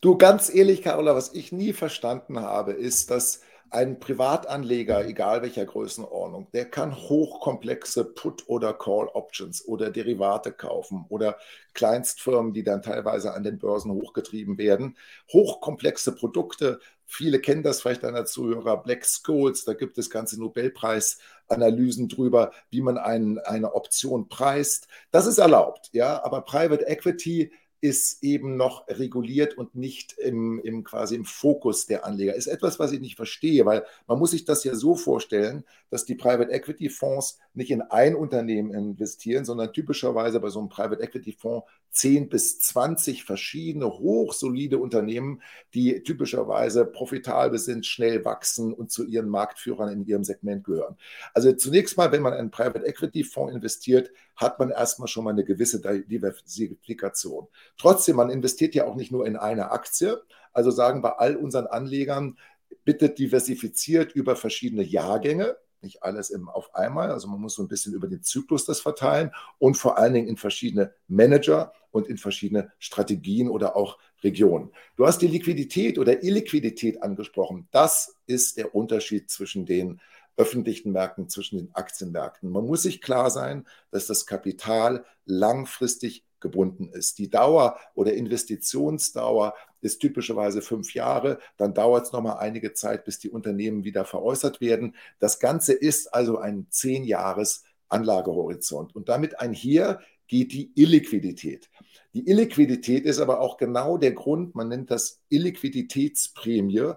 Du, 0.00 0.16
ganz 0.16 0.54
ehrlich, 0.54 0.82
Carola, 0.82 1.14
was 1.14 1.34
ich 1.34 1.50
nie 1.50 1.72
verstanden 1.72 2.40
habe, 2.40 2.72
ist, 2.72 3.10
dass 3.10 3.40
ein 3.70 3.98
Privatanleger, 4.00 5.06
egal 5.06 5.42
welcher 5.42 5.66
Größenordnung, 5.66 6.48
der 6.52 6.70
kann 6.70 6.96
hochkomplexe 6.96 8.04
Put- 8.04 8.48
oder 8.48 8.72
Call-Options 8.72 9.66
oder 9.66 9.90
Derivate 9.90 10.52
kaufen 10.52 11.04
oder 11.08 11.36
Kleinstfirmen, 11.74 12.54
die 12.54 12.62
dann 12.62 12.82
teilweise 12.82 13.34
an 13.34 13.42
den 13.42 13.58
Börsen 13.58 13.92
hochgetrieben 13.92 14.56
werden. 14.56 14.96
Hochkomplexe 15.32 16.14
Produkte, 16.14 16.80
viele 17.08 17.40
kennen 17.40 17.62
das 17.62 17.80
vielleicht 17.80 18.02
deiner 18.02 18.26
Zuhörer, 18.26 18.82
Black 18.82 19.04
Scholes, 19.04 19.64
da 19.64 19.72
gibt 19.72 19.96
es 19.98 20.10
ganze 20.10 20.38
Nobelpreisanalysen 20.38 22.08
drüber, 22.08 22.52
wie 22.70 22.82
man 22.82 22.98
ein, 22.98 23.38
eine 23.38 23.74
Option 23.74 24.28
preist. 24.28 24.86
Das 25.10 25.26
ist 25.26 25.38
erlaubt, 25.38 25.88
ja, 25.92 26.22
aber 26.22 26.42
Private 26.42 26.86
Equity 26.86 27.50
ist 27.80 28.22
eben 28.22 28.56
noch 28.56 28.88
reguliert 28.88 29.56
und 29.56 29.74
nicht 29.74 30.12
im, 30.18 30.60
im 30.60 30.84
quasi 30.84 31.14
im 31.14 31.24
Fokus 31.24 31.86
der 31.86 32.04
Anleger. 32.04 32.34
Ist 32.34 32.46
etwas, 32.46 32.78
was 32.78 32.92
ich 32.92 33.00
nicht 33.00 33.16
verstehe, 33.16 33.64
weil 33.66 33.84
man 34.06 34.18
muss 34.18 34.32
sich 34.32 34.44
das 34.44 34.64
ja 34.64 34.74
so 34.74 34.96
vorstellen, 34.96 35.64
dass 35.90 36.04
die 36.04 36.14
Private 36.14 36.50
Equity 36.50 36.88
Fonds 36.88 37.38
nicht 37.54 37.70
in 37.70 37.82
ein 37.82 38.14
Unternehmen 38.14 38.72
investieren, 38.72 39.44
sondern 39.44 39.72
typischerweise 39.72 40.40
bei 40.40 40.48
so 40.48 40.58
einem 40.58 40.68
Private 40.68 41.02
Equity 41.02 41.32
Fonds 41.32 41.66
10 41.90 42.28
bis 42.28 42.60
20 42.60 43.24
verschiedene 43.24 43.86
hochsolide 43.86 44.78
Unternehmen, 44.78 45.42
die 45.74 46.02
typischerweise 46.02 46.84
profitabel 46.84 47.58
sind, 47.58 47.86
schnell 47.86 48.24
wachsen 48.24 48.72
und 48.72 48.90
zu 48.90 49.06
ihren 49.06 49.28
Marktführern 49.28 49.90
in 49.90 50.06
ihrem 50.06 50.24
Segment 50.24 50.64
gehören. 50.64 50.96
Also 51.32 51.52
zunächst 51.52 51.96
mal, 51.96 52.12
wenn 52.12 52.22
man 52.22 52.34
einen 52.34 52.50
Private 52.50 52.84
Equity 52.86 53.24
Fonds 53.24 53.54
investiert, 53.54 54.10
hat 54.38 54.58
man 54.58 54.70
erstmal 54.70 55.08
schon 55.08 55.24
mal 55.24 55.30
eine 55.30 55.44
gewisse 55.44 55.80
Diversifikation. 55.80 57.48
Trotzdem, 57.76 58.16
man 58.16 58.30
investiert 58.30 58.74
ja 58.74 58.86
auch 58.86 58.94
nicht 58.94 59.12
nur 59.12 59.26
in 59.26 59.36
eine 59.36 59.70
Aktie. 59.70 60.22
Also 60.52 60.70
sagen 60.70 61.02
bei 61.02 61.10
all 61.10 61.36
unseren 61.36 61.66
Anlegern, 61.66 62.38
bitte 62.84 63.10
diversifiziert 63.10 64.12
über 64.12 64.36
verschiedene 64.36 64.82
Jahrgänge 64.82 65.56
nicht 65.82 66.02
alles 66.02 66.30
im, 66.30 66.48
auf 66.48 66.74
einmal. 66.74 67.10
Also 67.10 67.28
man 67.28 67.40
muss 67.40 67.54
so 67.54 67.62
ein 67.62 67.68
bisschen 67.68 67.94
über 67.94 68.08
den 68.08 68.22
Zyklus 68.22 68.64
das 68.64 68.80
verteilen 68.80 69.30
und 69.58 69.76
vor 69.76 69.98
allen 69.98 70.14
Dingen 70.14 70.28
in 70.28 70.36
verschiedene 70.36 70.92
Manager 71.06 71.72
und 71.90 72.08
in 72.08 72.18
verschiedene 72.18 72.72
Strategien 72.78 73.48
oder 73.48 73.76
auch 73.76 73.98
Regionen. 74.22 74.72
Du 74.96 75.06
hast 75.06 75.22
die 75.22 75.28
Liquidität 75.28 75.98
oder 75.98 76.22
Illiquidität 76.22 77.02
angesprochen. 77.02 77.68
Das 77.70 78.16
ist 78.26 78.56
der 78.56 78.74
Unterschied 78.74 79.30
zwischen 79.30 79.64
den 79.64 80.00
öffentlichen 80.38 80.92
Märkten, 80.92 81.28
zwischen 81.28 81.58
den 81.58 81.74
Aktienmärkten. 81.74 82.50
Man 82.50 82.64
muss 82.64 82.82
sich 82.82 83.02
klar 83.02 83.30
sein, 83.30 83.66
dass 83.90 84.06
das 84.06 84.24
Kapital 84.24 85.04
langfristig 85.26 86.24
gebunden 86.40 86.88
ist. 86.90 87.18
Die 87.18 87.28
Dauer 87.28 87.76
oder 87.94 88.14
Investitionsdauer 88.14 89.54
ist 89.80 89.98
typischerweise 89.98 90.62
fünf 90.62 90.94
Jahre. 90.94 91.38
Dann 91.56 91.74
dauert 91.74 92.06
es 92.06 92.12
nochmal 92.12 92.38
einige 92.38 92.72
Zeit, 92.72 93.04
bis 93.04 93.18
die 93.18 93.30
Unternehmen 93.30 93.84
wieder 93.84 94.04
veräußert 94.04 94.60
werden. 94.60 94.94
Das 95.18 95.40
Ganze 95.40 95.72
ist 95.72 96.14
also 96.14 96.38
ein 96.38 96.66
zehn 96.70 97.04
Jahres 97.04 97.64
Anlagehorizont. 97.88 98.94
Und 98.94 99.08
damit 99.08 99.40
einher 99.40 100.00
geht 100.28 100.52
die 100.52 100.70
Illiquidität. 100.74 101.68
Die 102.14 102.28
Illiquidität 102.28 103.04
ist 103.04 103.18
aber 103.18 103.40
auch 103.40 103.56
genau 103.56 103.98
der 103.98 104.12
Grund, 104.12 104.54
man 104.54 104.68
nennt 104.68 104.90
das 104.90 105.20
Illiquiditätsprämie, 105.30 106.92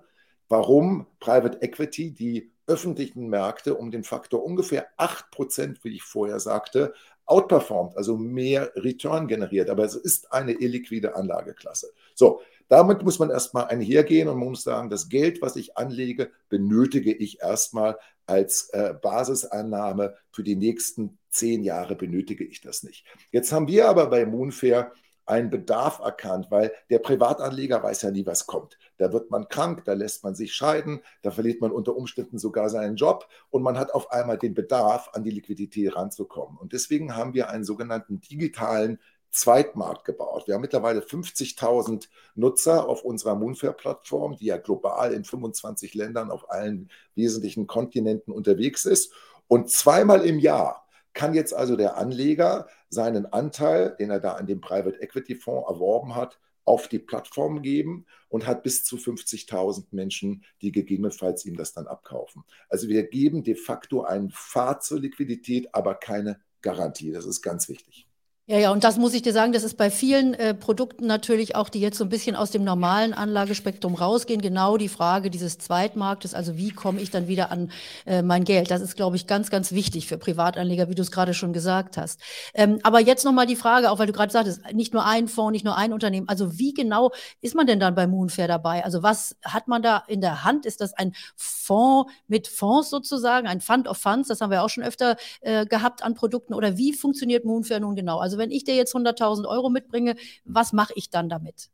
warum 0.47 1.07
Private 1.19 1.61
Equity 1.61 2.11
die 2.11 2.50
öffentlichen 2.67 3.27
Märkte 3.27 3.75
um 3.75 3.91
den 3.91 4.03
Faktor 4.03 4.43
ungefähr 4.43 4.87
8%, 4.97 5.77
wie 5.83 5.95
ich 5.95 6.03
vorher 6.03 6.39
sagte, 6.39 6.93
outperformt, 7.25 7.95
also 7.95 8.17
mehr 8.17 8.71
Return 8.75 9.27
generiert. 9.27 9.69
Aber 9.69 9.83
es 9.83 9.95
ist 9.95 10.31
eine 10.33 10.53
illiquide 10.53 11.15
Anlageklasse. 11.15 11.91
So, 12.13 12.41
damit 12.67 13.03
muss 13.03 13.19
man 13.19 13.29
erstmal 13.29 13.65
einhergehen 13.65 14.27
und 14.27 14.37
man 14.37 14.49
muss 14.49 14.63
sagen, 14.63 14.89
das 14.89 15.09
Geld, 15.09 15.41
was 15.41 15.55
ich 15.55 15.77
anlege, 15.77 16.31
benötige 16.49 17.13
ich 17.13 17.41
erstmal 17.41 17.97
als 18.25 18.69
äh, 18.69 18.93
Basisannahme 19.01 20.15
für 20.31 20.43
die 20.43 20.55
nächsten 20.55 21.17
zehn 21.29 21.63
Jahre 21.63 21.95
benötige 21.95 22.43
ich 22.43 22.61
das 22.61 22.83
nicht. 22.83 23.05
Jetzt 23.31 23.51
haben 23.51 23.67
wir 23.67 23.89
aber 23.89 24.07
bei 24.07 24.25
Moonfair 24.25 24.91
einen 25.25 25.49
Bedarf 25.49 25.99
erkannt, 25.99 26.47
weil 26.49 26.71
der 26.89 26.99
Privatanleger 26.99 27.81
weiß 27.81 28.01
ja 28.03 28.11
nie, 28.11 28.25
was 28.25 28.47
kommt. 28.47 28.77
Da 28.97 29.13
wird 29.13 29.31
man 29.31 29.47
krank, 29.47 29.83
da 29.85 29.93
lässt 29.93 30.23
man 30.23 30.35
sich 30.35 30.53
scheiden, 30.53 31.01
da 31.21 31.31
verliert 31.31 31.61
man 31.61 31.71
unter 31.71 31.95
Umständen 31.95 32.37
sogar 32.37 32.69
seinen 32.69 32.95
Job 32.95 33.27
und 33.49 33.63
man 33.63 33.77
hat 33.77 33.93
auf 33.93 34.11
einmal 34.11 34.37
den 34.37 34.53
Bedarf, 34.53 35.09
an 35.13 35.23
die 35.23 35.31
Liquidität 35.31 35.95
ranzukommen. 35.95 36.57
Und 36.57 36.73
deswegen 36.73 37.15
haben 37.15 37.33
wir 37.33 37.49
einen 37.49 37.63
sogenannten 37.63 38.21
digitalen 38.21 38.99
Zweitmarkt 39.31 40.03
gebaut. 40.03 40.47
Wir 40.47 40.55
haben 40.55 40.61
mittlerweile 40.61 40.99
50.000 40.99 42.09
Nutzer 42.35 42.87
auf 42.87 43.03
unserer 43.03 43.35
Moonfair-Plattform, 43.35 44.35
die 44.35 44.47
ja 44.47 44.57
global 44.57 45.13
in 45.13 45.23
25 45.23 45.93
Ländern 45.95 46.31
auf 46.31 46.51
allen 46.51 46.89
wesentlichen 47.15 47.65
Kontinenten 47.65 48.33
unterwegs 48.33 48.85
ist. 48.85 49.13
Und 49.47 49.71
zweimal 49.71 50.25
im 50.25 50.39
Jahr 50.39 50.85
kann 51.13 51.33
jetzt 51.33 51.53
also 51.53 51.75
der 51.75 51.97
Anleger 51.97 52.67
seinen 52.91 53.25
Anteil, 53.25 53.95
den 53.97 54.11
er 54.11 54.19
da 54.19 54.33
an 54.33 54.45
dem 54.45 54.61
Private 54.61 55.01
Equity 55.01 55.35
Fonds 55.35 55.69
erworben 55.69 56.15
hat, 56.15 56.39
auf 56.65 56.87
die 56.87 56.99
Plattform 56.99 57.61
geben 57.61 58.05
und 58.29 58.45
hat 58.45 58.63
bis 58.63 58.83
zu 58.83 58.97
50.000 58.97 59.87
Menschen, 59.91 60.43
die 60.61 60.71
gegebenenfalls 60.71 61.45
ihm 61.45 61.57
das 61.57 61.73
dann 61.73 61.87
abkaufen. 61.87 62.43
Also 62.69 62.87
wir 62.87 63.07
geben 63.07 63.43
de 63.43 63.55
facto 63.55 64.03
einen 64.03 64.29
Pfad 64.29 64.83
zur 64.83 64.99
Liquidität, 64.99 65.73
aber 65.73 65.95
keine 65.95 66.39
Garantie. 66.61 67.11
Das 67.11 67.25
ist 67.25 67.41
ganz 67.41 67.67
wichtig. 67.67 68.10
Ja, 68.47 68.57
ja, 68.57 68.71
und 68.71 68.83
das 68.83 68.97
muss 68.97 69.13
ich 69.13 69.21
dir 69.21 69.31
sagen, 69.33 69.53
das 69.53 69.63
ist 69.63 69.77
bei 69.77 69.89
vielen 69.89 70.33
äh, 70.33 70.53
Produkten 70.53 71.05
natürlich 71.05 71.55
auch, 71.55 71.69
die 71.69 71.79
jetzt 71.79 71.97
so 71.97 72.03
ein 72.03 72.09
bisschen 72.09 72.35
aus 72.35 72.51
dem 72.51 72.63
normalen 72.65 73.13
Anlagespektrum 73.13 73.93
rausgehen, 73.95 74.41
genau 74.41 74.77
die 74.77 74.89
Frage 74.89 75.29
dieses 75.29 75.57
Zweitmarktes, 75.59 76.33
also 76.33 76.57
wie 76.57 76.71
komme 76.71 76.99
ich 76.99 77.11
dann 77.11 77.27
wieder 77.27 77.51
an 77.51 77.71
äh, 78.05 78.21
mein 78.23 78.43
Geld? 78.43 78.69
Das 78.71 78.81
ist, 78.81 78.95
glaube 78.97 79.15
ich, 79.15 79.27
ganz, 79.27 79.51
ganz 79.51 79.71
wichtig 79.71 80.07
für 80.07 80.17
Privatanleger, 80.17 80.89
wie 80.89 80.95
du 80.95 81.01
es 81.03 81.11
gerade 81.11 81.33
schon 81.33 81.53
gesagt 81.53 81.95
hast. 81.97 82.19
Ähm, 82.53 82.79
aber 82.83 82.99
jetzt 82.99 83.23
nochmal 83.23 83.45
die 83.45 83.55
Frage, 83.55 83.89
auch 83.91 83.99
weil 83.99 84.07
du 84.07 84.13
gerade 84.13 84.33
sagtest, 84.33 84.61
nicht 84.73 84.93
nur 84.93 85.05
ein 85.05 85.27
Fonds, 85.29 85.51
nicht 85.53 85.63
nur 85.63 85.77
ein 85.77 85.93
Unternehmen, 85.93 86.27
also 86.27 86.57
wie 86.59 86.73
genau 86.73 87.11
ist 87.41 87.55
man 87.55 87.67
denn 87.67 87.79
dann 87.79 87.95
bei 87.95 88.07
Moonfair 88.07 88.47
dabei? 88.47 88.83
Also 88.83 89.03
was 89.03 89.35
hat 89.45 89.67
man 89.67 89.81
da 89.81 90.03
in 90.07 90.19
der 90.19 90.43
Hand? 90.43 90.65
Ist 90.65 90.81
das 90.81 90.93
ein 90.93 91.13
Fonds 91.37 92.11
mit 92.27 92.47
Fonds 92.47 92.89
sozusagen, 92.89 93.47
ein 93.47 93.61
Fund 93.61 93.87
of 93.87 93.97
Funds? 93.97 94.27
Das 94.27 94.41
haben 94.41 94.49
wir 94.51 94.63
auch 94.63 94.69
schon 94.69 94.83
öfter 94.83 95.15
äh, 95.41 95.65
gehabt 95.65 96.03
an 96.03 96.15
Produkten. 96.15 96.53
Oder 96.53 96.77
wie 96.77 96.91
funktioniert 96.93 97.45
Moonfair 97.45 97.79
nun 97.79 97.95
genau? 97.95 98.19
Also 98.19 98.30
wenn 98.37 98.51
ich 98.51 98.63
dir 98.63 98.75
jetzt 98.75 98.95
100.000 98.95 99.47
Euro 99.47 99.69
mitbringe, 99.69 100.15
was 100.45 100.73
mache 100.73 100.93
ich 100.95 101.09
dann 101.09 101.29
damit? 101.29 101.69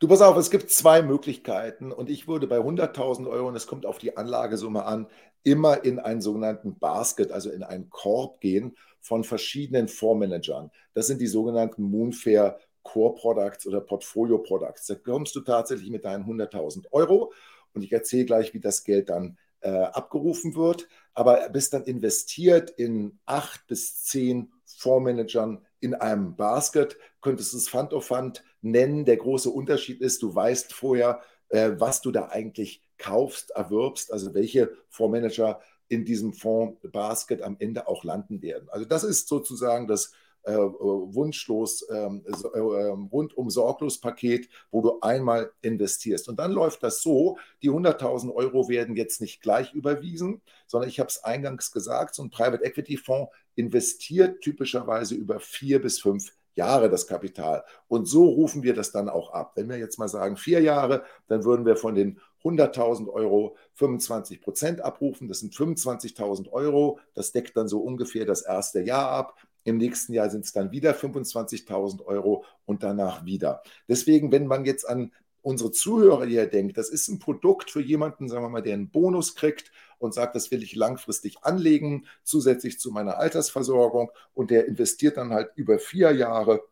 Du 0.00 0.06
pass 0.06 0.20
auf, 0.20 0.36
es 0.36 0.50
gibt 0.50 0.70
zwei 0.70 1.02
Möglichkeiten 1.02 1.90
und 1.90 2.08
ich 2.08 2.28
würde 2.28 2.46
bei 2.46 2.58
100.000 2.58 3.28
Euro, 3.28 3.48
und 3.48 3.56
es 3.56 3.66
kommt 3.66 3.84
auf 3.84 3.98
die 3.98 4.16
Anlagesumme 4.16 4.84
an, 4.84 5.08
immer 5.42 5.84
in 5.84 5.98
einen 5.98 6.20
sogenannten 6.20 6.78
Basket, 6.78 7.32
also 7.32 7.50
in 7.50 7.62
einen 7.62 7.90
Korb 7.90 8.40
gehen 8.40 8.76
von 9.00 9.24
verschiedenen 9.24 9.88
Fondsmanagern. 9.88 10.70
Das 10.94 11.06
sind 11.06 11.20
die 11.20 11.26
sogenannten 11.26 11.82
Moonfair 11.82 12.58
Core 12.82 13.14
Products 13.16 13.66
oder 13.66 13.80
Portfolio 13.80 14.38
Products. 14.38 14.86
Da 14.86 14.94
kommst 14.94 15.34
du 15.34 15.40
tatsächlich 15.40 15.90
mit 15.90 16.04
deinen 16.04 16.24
100.000 16.24 16.86
Euro 16.92 17.32
und 17.74 17.82
ich 17.82 17.92
erzähle 17.92 18.24
gleich, 18.24 18.54
wie 18.54 18.60
das 18.60 18.84
Geld 18.84 19.08
dann 19.08 19.36
äh, 19.60 19.70
abgerufen 19.70 20.54
wird, 20.54 20.88
aber 21.14 21.48
bist 21.50 21.72
dann 21.72 21.84
investiert 21.84 22.70
in 22.70 23.18
acht 23.26 23.66
bis 23.66 24.04
zehn 24.04 24.52
Fondsmanagern 24.78 25.64
in 25.80 25.94
einem 25.94 26.36
Basket, 26.36 26.96
könntest 27.20 27.52
du 27.52 27.56
es 27.56 27.68
Fund 27.68 27.92
of 27.92 28.06
Fund 28.06 28.44
nennen. 28.62 29.04
Der 29.04 29.16
große 29.16 29.50
Unterschied 29.50 30.00
ist, 30.00 30.22
du 30.22 30.34
weißt 30.34 30.72
vorher, 30.72 31.20
äh, 31.48 31.72
was 31.78 32.00
du 32.00 32.10
da 32.10 32.26
eigentlich 32.28 32.82
kaufst, 32.96 33.50
erwirbst, 33.50 34.12
also 34.12 34.34
welche 34.34 34.72
Fondsmanager 34.88 35.60
in 35.88 36.04
diesem 36.04 36.32
Fonds 36.32 36.78
Basket 36.92 37.42
am 37.42 37.56
Ende 37.58 37.88
auch 37.88 38.04
landen 38.04 38.42
werden. 38.42 38.68
Also 38.70 38.84
das 38.84 39.04
ist 39.04 39.28
sozusagen 39.28 39.86
das 39.86 40.12
äh, 40.48 40.56
wunschlos, 40.56 41.86
ähm, 41.90 42.24
äh, 42.26 42.58
rundum 42.58 43.50
sorglos 43.50 44.00
Paket, 44.00 44.48
wo 44.70 44.80
du 44.80 44.98
einmal 45.00 45.52
investierst. 45.62 46.28
Und 46.28 46.38
dann 46.38 46.52
läuft 46.52 46.82
das 46.82 47.02
so, 47.02 47.38
die 47.62 47.70
100.000 47.70 48.34
Euro 48.34 48.68
werden 48.68 48.96
jetzt 48.96 49.20
nicht 49.20 49.42
gleich 49.42 49.74
überwiesen, 49.74 50.40
sondern 50.66 50.88
ich 50.88 50.98
habe 51.00 51.08
es 51.08 51.22
eingangs 51.22 51.70
gesagt, 51.70 52.14
so 52.14 52.22
ein 52.22 52.30
Private 52.30 52.64
Equity 52.64 52.96
Fonds 52.96 53.30
investiert 53.54 54.40
typischerweise 54.40 55.14
über 55.14 55.40
vier 55.40 55.82
bis 55.82 56.00
fünf 56.00 56.32
Jahre 56.54 56.90
das 56.90 57.06
Kapital. 57.06 57.64
Und 57.86 58.06
so 58.06 58.24
rufen 58.24 58.62
wir 58.62 58.74
das 58.74 58.90
dann 58.90 59.08
auch 59.08 59.32
ab. 59.32 59.52
Wenn 59.54 59.68
wir 59.68 59.78
jetzt 59.78 59.98
mal 59.98 60.08
sagen 60.08 60.36
vier 60.36 60.60
Jahre, 60.60 61.04
dann 61.28 61.44
würden 61.44 61.64
wir 61.64 61.76
von 61.76 61.94
den 61.94 62.20
100.000 62.42 63.08
Euro 63.08 63.56
25 63.74 64.40
Prozent 64.40 64.80
abrufen. 64.80 65.28
Das 65.28 65.40
sind 65.40 65.54
25.000 65.54 66.50
Euro. 66.50 66.98
Das 67.14 67.32
deckt 67.32 67.56
dann 67.56 67.68
so 67.68 67.80
ungefähr 67.80 68.26
das 68.26 68.42
erste 68.42 68.80
Jahr 68.80 69.10
ab. 69.10 69.36
Im 69.68 69.76
nächsten 69.76 70.12
Jahr 70.12 70.30
sind 70.30 70.44
es 70.44 70.52
dann 70.52 70.72
wieder 70.72 70.94
25.000 70.94 72.04
Euro 72.06 72.44
und 72.64 72.82
danach 72.82 73.24
wieder. 73.24 73.62
Deswegen, 73.86 74.32
wenn 74.32 74.46
man 74.46 74.64
jetzt 74.64 74.88
an 74.88 75.12
unsere 75.42 75.70
Zuhörer 75.70 76.26
hier 76.26 76.46
denkt, 76.46 76.76
das 76.78 76.88
ist 76.88 77.08
ein 77.08 77.18
Produkt 77.18 77.70
für 77.70 77.80
jemanden, 77.80 78.28
sagen 78.28 78.44
wir 78.44 78.48
mal, 78.48 78.62
der 78.62 78.74
einen 78.74 78.90
Bonus 78.90 79.34
kriegt 79.34 79.70
und 79.98 80.14
sagt, 80.14 80.34
das 80.34 80.50
will 80.50 80.62
ich 80.62 80.74
langfristig 80.74 81.38
anlegen, 81.42 82.06
zusätzlich 82.22 82.80
zu 82.80 82.90
meiner 82.90 83.18
Altersversorgung 83.18 84.10
und 84.34 84.50
der 84.50 84.66
investiert 84.66 85.16
dann 85.16 85.32
halt 85.32 85.50
über 85.56 85.78
vier 85.78 86.12
Jahre 86.12 86.62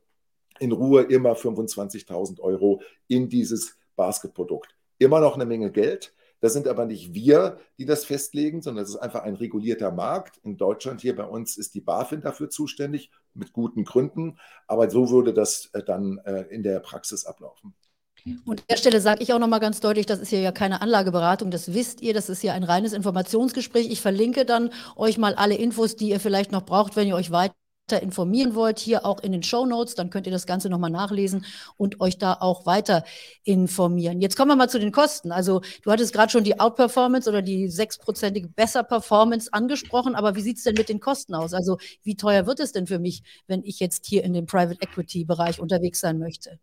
in 0.58 0.72
Ruhe 0.72 1.02
immer 1.02 1.34
25.000 1.34 2.40
Euro 2.40 2.80
in 3.08 3.28
dieses 3.28 3.76
Basketprodukt. 3.94 4.74
Immer 4.98 5.20
noch 5.20 5.34
eine 5.34 5.44
Menge 5.44 5.70
Geld, 5.70 6.14
das 6.40 6.52
sind 6.52 6.68
aber 6.68 6.86
nicht 6.86 7.14
wir, 7.14 7.58
die 7.78 7.86
das 7.86 8.04
festlegen, 8.04 8.62
sondern 8.62 8.84
es 8.84 8.90
ist 8.90 8.96
einfach 8.96 9.22
ein 9.22 9.34
regulierter 9.34 9.90
Markt. 9.90 10.38
In 10.42 10.56
Deutschland 10.56 11.00
hier 11.00 11.16
bei 11.16 11.24
uns 11.24 11.56
ist 11.56 11.74
die 11.74 11.80
BaFin 11.80 12.20
dafür 12.20 12.50
zuständig, 12.50 13.10
mit 13.34 13.52
guten 13.52 13.84
Gründen. 13.84 14.38
Aber 14.66 14.90
so 14.90 15.10
würde 15.10 15.32
das 15.32 15.70
äh, 15.72 15.82
dann 15.82 16.18
äh, 16.24 16.42
in 16.42 16.62
der 16.62 16.80
Praxis 16.80 17.24
ablaufen. 17.24 17.74
Und 18.44 18.60
an 18.60 18.66
der 18.70 18.76
Stelle 18.76 19.00
sage 19.00 19.22
ich 19.22 19.32
auch 19.32 19.38
nochmal 19.38 19.60
ganz 19.60 19.80
deutlich, 19.80 20.06
das 20.06 20.18
ist 20.18 20.30
hier 20.30 20.40
ja 20.40 20.50
keine 20.50 20.80
Anlageberatung, 20.80 21.50
das 21.50 21.74
wisst 21.74 22.00
ihr, 22.00 22.12
das 22.12 22.28
ist 22.28 22.40
hier 22.40 22.54
ein 22.54 22.64
reines 22.64 22.92
Informationsgespräch. 22.92 23.88
Ich 23.90 24.00
verlinke 24.00 24.44
dann 24.44 24.70
euch 24.96 25.16
mal 25.16 25.34
alle 25.34 25.54
Infos, 25.54 25.94
die 25.94 26.08
ihr 26.08 26.18
vielleicht 26.18 26.50
noch 26.50 26.64
braucht, 26.64 26.96
wenn 26.96 27.06
ihr 27.06 27.14
euch 27.14 27.30
weiter 27.30 27.54
informieren 27.94 28.56
wollt, 28.56 28.80
hier 28.80 29.06
auch 29.06 29.20
in 29.20 29.30
den 29.30 29.44
Show 29.44 29.64
Notes, 29.64 29.94
dann 29.94 30.10
könnt 30.10 30.26
ihr 30.26 30.32
das 30.32 30.46
Ganze 30.46 30.68
nochmal 30.68 30.90
nachlesen 30.90 31.44
und 31.76 32.00
euch 32.00 32.18
da 32.18 32.36
auch 32.40 32.66
weiter 32.66 33.04
informieren. 33.44 34.20
Jetzt 34.20 34.36
kommen 34.36 34.50
wir 34.50 34.56
mal 34.56 34.68
zu 34.68 34.80
den 34.80 34.90
Kosten. 34.90 35.30
Also 35.30 35.60
du 35.82 35.92
hattest 35.92 36.12
gerade 36.12 36.32
schon 36.32 36.42
die 36.42 36.58
Outperformance 36.58 37.28
oder 37.28 37.42
die 37.42 37.68
sechsprozentige 37.68 38.48
Besser-Performance 38.48 39.52
angesprochen, 39.52 40.16
aber 40.16 40.34
wie 40.34 40.42
sieht 40.42 40.58
es 40.58 40.64
denn 40.64 40.74
mit 40.74 40.88
den 40.88 40.98
Kosten 40.98 41.34
aus? 41.34 41.54
Also 41.54 41.78
wie 42.02 42.16
teuer 42.16 42.46
wird 42.46 42.58
es 42.58 42.72
denn 42.72 42.88
für 42.88 42.98
mich, 42.98 43.22
wenn 43.46 43.62
ich 43.62 43.78
jetzt 43.78 44.06
hier 44.06 44.24
in 44.24 44.32
dem 44.32 44.46
Private 44.46 44.80
Equity-Bereich 44.80 45.60
unterwegs 45.60 46.00
sein 46.00 46.18
möchte? 46.18 46.58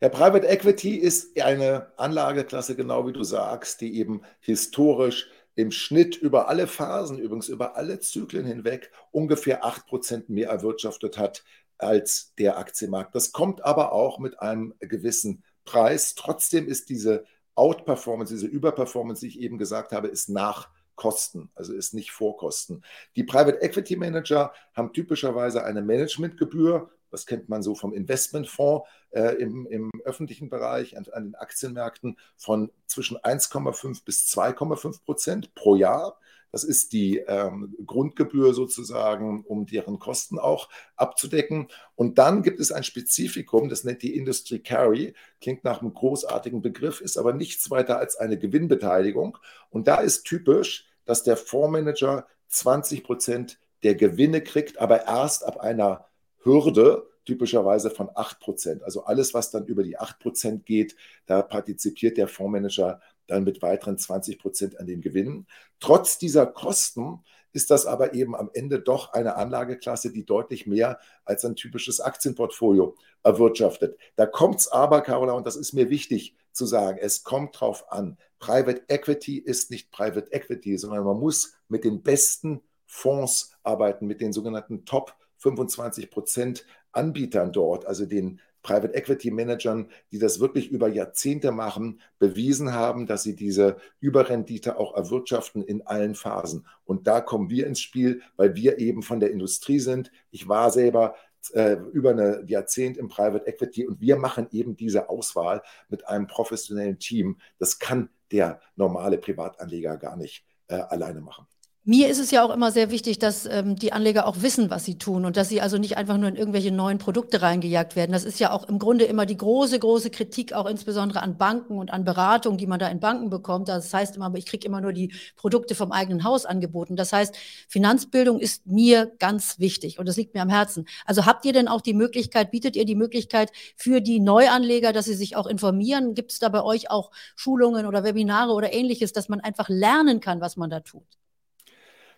Ja, 0.00 0.08
Private 0.08 0.48
Equity 0.48 0.96
ist 0.96 1.40
eine 1.40 1.92
Anlageklasse, 1.96 2.74
genau 2.74 3.06
wie 3.06 3.12
du 3.12 3.22
sagst, 3.22 3.80
die 3.80 3.96
eben 4.00 4.22
historisch 4.40 5.30
im 5.54 5.70
Schnitt 5.70 6.16
über 6.16 6.48
alle 6.48 6.66
Phasen, 6.66 7.18
übrigens 7.18 7.48
über 7.48 7.76
alle 7.76 8.00
Zyklen 8.00 8.44
hinweg, 8.46 8.90
ungefähr 9.10 9.64
8% 9.64 10.24
mehr 10.28 10.48
erwirtschaftet 10.48 11.18
hat 11.18 11.44
als 11.78 12.32
der 12.38 12.58
Aktienmarkt. 12.58 13.14
Das 13.14 13.32
kommt 13.32 13.64
aber 13.64 13.92
auch 13.92 14.18
mit 14.18 14.40
einem 14.40 14.74
gewissen 14.78 15.42
Preis. 15.64 16.14
Trotzdem 16.14 16.68
ist 16.68 16.88
diese 16.88 17.24
Outperformance, 17.54 18.32
diese 18.32 18.46
Überperformance, 18.46 19.20
die 19.20 19.28
ich 19.28 19.40
eben 19.40 19.58
gesagt 19.58 19.92
habe, 19.92 20.08
ist 20.08 20.28
nach 20.28 20.70
Kosten, 20.94 21.50
also 21.54 21.74
ist 21.74 21.94
nicht 21.94 22.12
vor 22.12 22.36
Kosten. 22.36 22.82
Die 23.16 23.24
Private 23.24 23.60
Equity 23.62 23.96
Manager 23.96 24.52
haben 24.74 24.92
typischerweise 24.92 25.64
eine 25.64 25.82
Managementgebühr 25.82 26.90
das 27.12 27.26
kennt 27.26 27.48
man 27.48 27.62
so 27.62 27.76
vom 27.76 27.92
Investmentfonds 27.92 28.88
äh, 29.12 29.36
im, 29.36 29.66
im, 29.66 29.90
öffentlichen 30.04 30.48
Bereich, 30.48 30.96
an, 30.96 31.06
an, 31.12 31.24
den 31.24 31.34
Aktienmärkten, 31.34 32.16
von 32.36 32.70
zwischen 32.86 33.16
1,5 33.18 34.04
bis 34.04 34.26
2,5 34.26 35.04
Prozent 35.04 35.54
pro 35.54 35.76
Jahr. 35.76 36.18
Das 36.50 36.64
ist 36.64 36.92
die 36.92 37.16
ähm, 37.16 37.74
Grundgebühr 37.86 38.52
sozusagen, 38.52 39.42
um 39.44 39.64
deren 39.66 39.98
Kosten 39.98 40.38
auch 40.38 40.68
abzudecken. 40.96 41.68
Und 41.94 42.18
dann 42.18 42.42
gibt 42.42 42.60
es 42.60 42.72
ein 42.72 42.84
Spezifikum, 42.84 43.70
das 43.70 43.84
nennt 43.84 44.02
die 44.02 44.14
Industry 44.14 44.58
Carry, 44.58 45.14
klingt 45.40 45.64
nach 45.64 45.80
einem 45.80 45.94
großartigen 45.94 46.60
Begriff, 46.60 47.00
ist 47.00 47.16
aber 47.16 47.32
nichts 47.32 47.70
weiter 47.70 47.98
als 47.98 48.16
eine 48.16 48.38
Gewinnbeteiligung. 48.38 49.38
Und 49.70 49.88
da 49.88 49.96
ist 49.96 50.24
typisch, 50.24 50.86
dass 51.06 51.22
der 51.22 51.38
Fondsmanager 51.38 52.26
20 52.48 53.02
Prozent 53.02 53.58
der 53.82 53.94
Gewinne 53.94 54.42
kriegt, 54.42 54.78
aber 54.78 55.06
erst 55.06 55.44
ab 55.44 55.58
einer 55.58 56.06
Hürde 56.42 57.08
typischerweise 57.24 57.90
von 57.90 58.08
8%. 58.08 58.82
Also 58.82 59.04
alles, 59.04 59.34
was 59.34 59.50
dann 59.50 59.66
über 59.66 59.82
die 59.82 59.98
8% 59.98 60.62
geht, 60.64 60.96
da 61.26 61.42
partizipiert 61.42 62.16
der 62.16 62.28
Fondsmanager 62.28 63.00
dann 63.26 63.44
mit 63.44 63.62
weiteren 63.62 63.96
20% 63.96 64.76
an 64.76 64.86
den 64.86 65.00
Gewinnen. 65.00 65.46
Trotz 65.80 66.18
dieser 66.18 66.46
Kosten 66.46 67.20
ist 67.52 67.70
das 67.70 67.86
aber 67.86 68.14
eben 68.14 68.34
am 68.34 68.50
Ende 68.54 68.80
doch 68.80 69.12
eine 69.12 69.36
Anlageklasse, 69.36 70.10
die 70.10 70.24
deutlich 70.24 70.66
mehr 70.66 70.98
als 71.24 71.44
ein 71.44 71.56
typisches 71.56 72.00
Aktienportfolio 72.00 72.96
erwirtschaftet. 73.22 73.98
Da 74.16 74.26
kommt 74.26 74.60
es 74.60 74.68
aber, 74.68 75.02
Carola, 75.02 75.34
und 75.34 75.46
das 75.46 75.56
ist 75.56 75.72
mir 75.72 75.90
wichtig 75.90 76.34
zu 76.52 76.66
sagen, 76.66 76.98
es 77.00 77.24
kommt 77.24 77.60
drauf 77.60 77.90
an. 77.92 78.18
Private 78.38 78.82
Equity 78.88 79.38
ist 79.38 79.70
nicht 79.70 79.90
Private 79.90 80.32
Equity, 80.32 80.76
sondern 80.78 81.04
man 81.04 81.18
muss 81.18 81.54
mit 81.68 81.84
den 81.84 82.02
besten 82.02 82.62
Fonds 82.86 83.52
arbeiten, 83.62 84.06
mit 84.06 84.20
den 84.20 84.32
sogenannten 84.32 84.84
Top 84.84 85.14
25 85.42 86.10
Prozent 86.10 86.66
Anbietern 86.92 87.52
dort, 87.52 87.86
also 87.86 88.06
den 88.06 88.40
Private 88.62 88.94
Equity 88.94 89.30
Managern, 89.30 89.88
die 90.12 90.18
das 90.18 90.38
wirklich 90.38 90.70
über 90.70 90.88
Jahrzehnte 90.88 91.50
machen, 91.50 92.00
bewiesen 92.18 92.72
haben, 92.72 93.06
dass 93.06 93.24
sie 93.24 93.34
diese 93.34 93.76
Überrendite 93.98 94.78
auch 94.78 94.94
erwirtschaften 94.94 95.62
in 95.62 95.84
allen 95.84 96.14
Phasen. 96.14 96.66
Und 96.84 97.06
da 97.06 97.20
kommen 97.20 97.50
wir 97.50 97.66
ins 97.66 97.80
Spiel, 97.80 98.22
weil 98.36 98.54
wir 98.54 98.78
eben 98.78 99.02
von 99.02 99.18
der 99.18 99.32
Industrie 99.32 99.80
sind. 99.80 100.12
Ich 100.30 100.48
war 100.48 100.70
selber 100.70 101.16
äh, 101.52 101.72
über 101.92 102.10
ein 102.10 102.46
Jahrzehnt 102.46 102.96
im 102.96 103.08
Private 103.08 103.46
Equity 103.46 103.86
und 103.86 104.00
wir 104.00 104.16
machen 104.16 104.46
eben 104.52 104.76
diese 104.76 105.08
Auswahl 105.08 105.62
mit 105.88 106.06
einem 106.06 106.28
professionellen 106.28 107.00
Team. 107.00 107.38
Das 107.58 107.80
kann 107.80 108.10
der 108.30 108.60
normale 108.76 109.18
Privatanleger 109.18 109.96
gar 109.96 110.16
nicht 110.16 110.44
äh, 110.68 110.74
alleine 110.74 111.20
machen. 111.20 111.46
Mir 111.84 112.08
ist 112.08 112.20
es 112.20 112.30
ja 112.30 112.44
auch 112.44 112.54
immer 112.54 112.70
sehr 112.70 112.92
wichtig, 112.92 113.18
dass 113.18 113.44
ähm, 113.44 113.74
die 113.74 113.92
Anleger 113.92 114.28
auch 114.28 114.40
wissen, 114.40 114.70
was 114.70 114.84
sie 114.84 114.98
tun 114.98 115.24
und 115.24 115.36
dass 115.36 115.48
sie 115.48 115.60
also 115.60 115.78
nicht 115.78 115.96
einfach 115.96 116.16
nur 116.16 116.28
in 116.28 116.36
irgendwelche 116.36 116.70
neuen 116.70 116.98
Produkte 116.98 117.42
reingejagt 117.42 117.96
werden. 117.96 118.12
Das 118.12 118.22
ist 118.22 118.38
ja 118.38 118.52
auch 118.52 118.68
im 118.68 118.78
Grunde 118.78 119.04
immer 119.04 119.26
die 119.26 119.36
große, 119.36 119.80
große 119.80 120.10
Kritik, 120.10 120.52
auch 120.52 120.66
insbesondere 120.66 121.20
an 121.22 121.38
Banken 121.38 121.78
und 121.78 121.92
an 121.92 122.04
Beratung, 122.04 122.56
die 122.56 122.68
man 122.68 122.78
da 122.78 122.86
in 122.86 123.00
Banken 123.00 123.30
bekommt. 123.30 123.68
Das 123.68 123.92
heißt 123.92 124.14
immer, 124.14 124.32
ich 124.36 124.46
kriege 124.46 124.64
immer 124.64 124.80
nur 124.80 124.92
die 124.92 125.12
Produkte 125.34 125.74
vom 125.74 125.90
eigenen 125.90 126.22
Haus 126.22 126.46
angeboten. 126.46 126.94
Das 126.94 127.12
heißt, 127.12 127.34
Finanzbildung 127.68 128.38
ist 128.38 128.64
mir 128.64 129.10
ganz 129.18 129.58
wichtig 129.58 129.98
und 129.98 130.06
das 130.06 130.16
liegt 130.16 130.34
mir 130.34 130.42
am 130.42 130.50
Herzen. 130.50 130.86
Also 131.04 131.26
habt 131.26 131.44
ihr 131.46 131.52
denn 131.52 131.66
auch 131.66 131.80
die 131.80 131.94
Möglichkeit, 131.94 132.52
bietet 132.52 132.76
ihr 132.76 132.84
die 132.84 132.94
Möglichkeit 132.94 133.50
für 133.74 134.00
die 134.00 134.20
Neuanleger, 134.20 134.92
dass 134.92 135.06
sie 135.06 135.14
sich 135.14 135.34
auch 135.34 135.48
informieren? 135.48 136.14
Gibt 136.14 136.30
es 136.30 136.38
da 136.38 136.48
bei 136.48 136.62
euch 136.62 136.92
auch 136.92 137.10
Schulungen 137.34 137.86
oder 137.86 138.04
Webinare 138.04 138.52
oder 138.52 138.72
ähnliches, 138.72 139.12
dass 139.12 139.28
man 139.28 139.40
einfach 139.40 139.68
lernen 139.68 140.20
kann, 140.20 140.40
was 140.40 140.56
man 140.56 140.70
da 140.70 140.78
tut? 140.78 141.21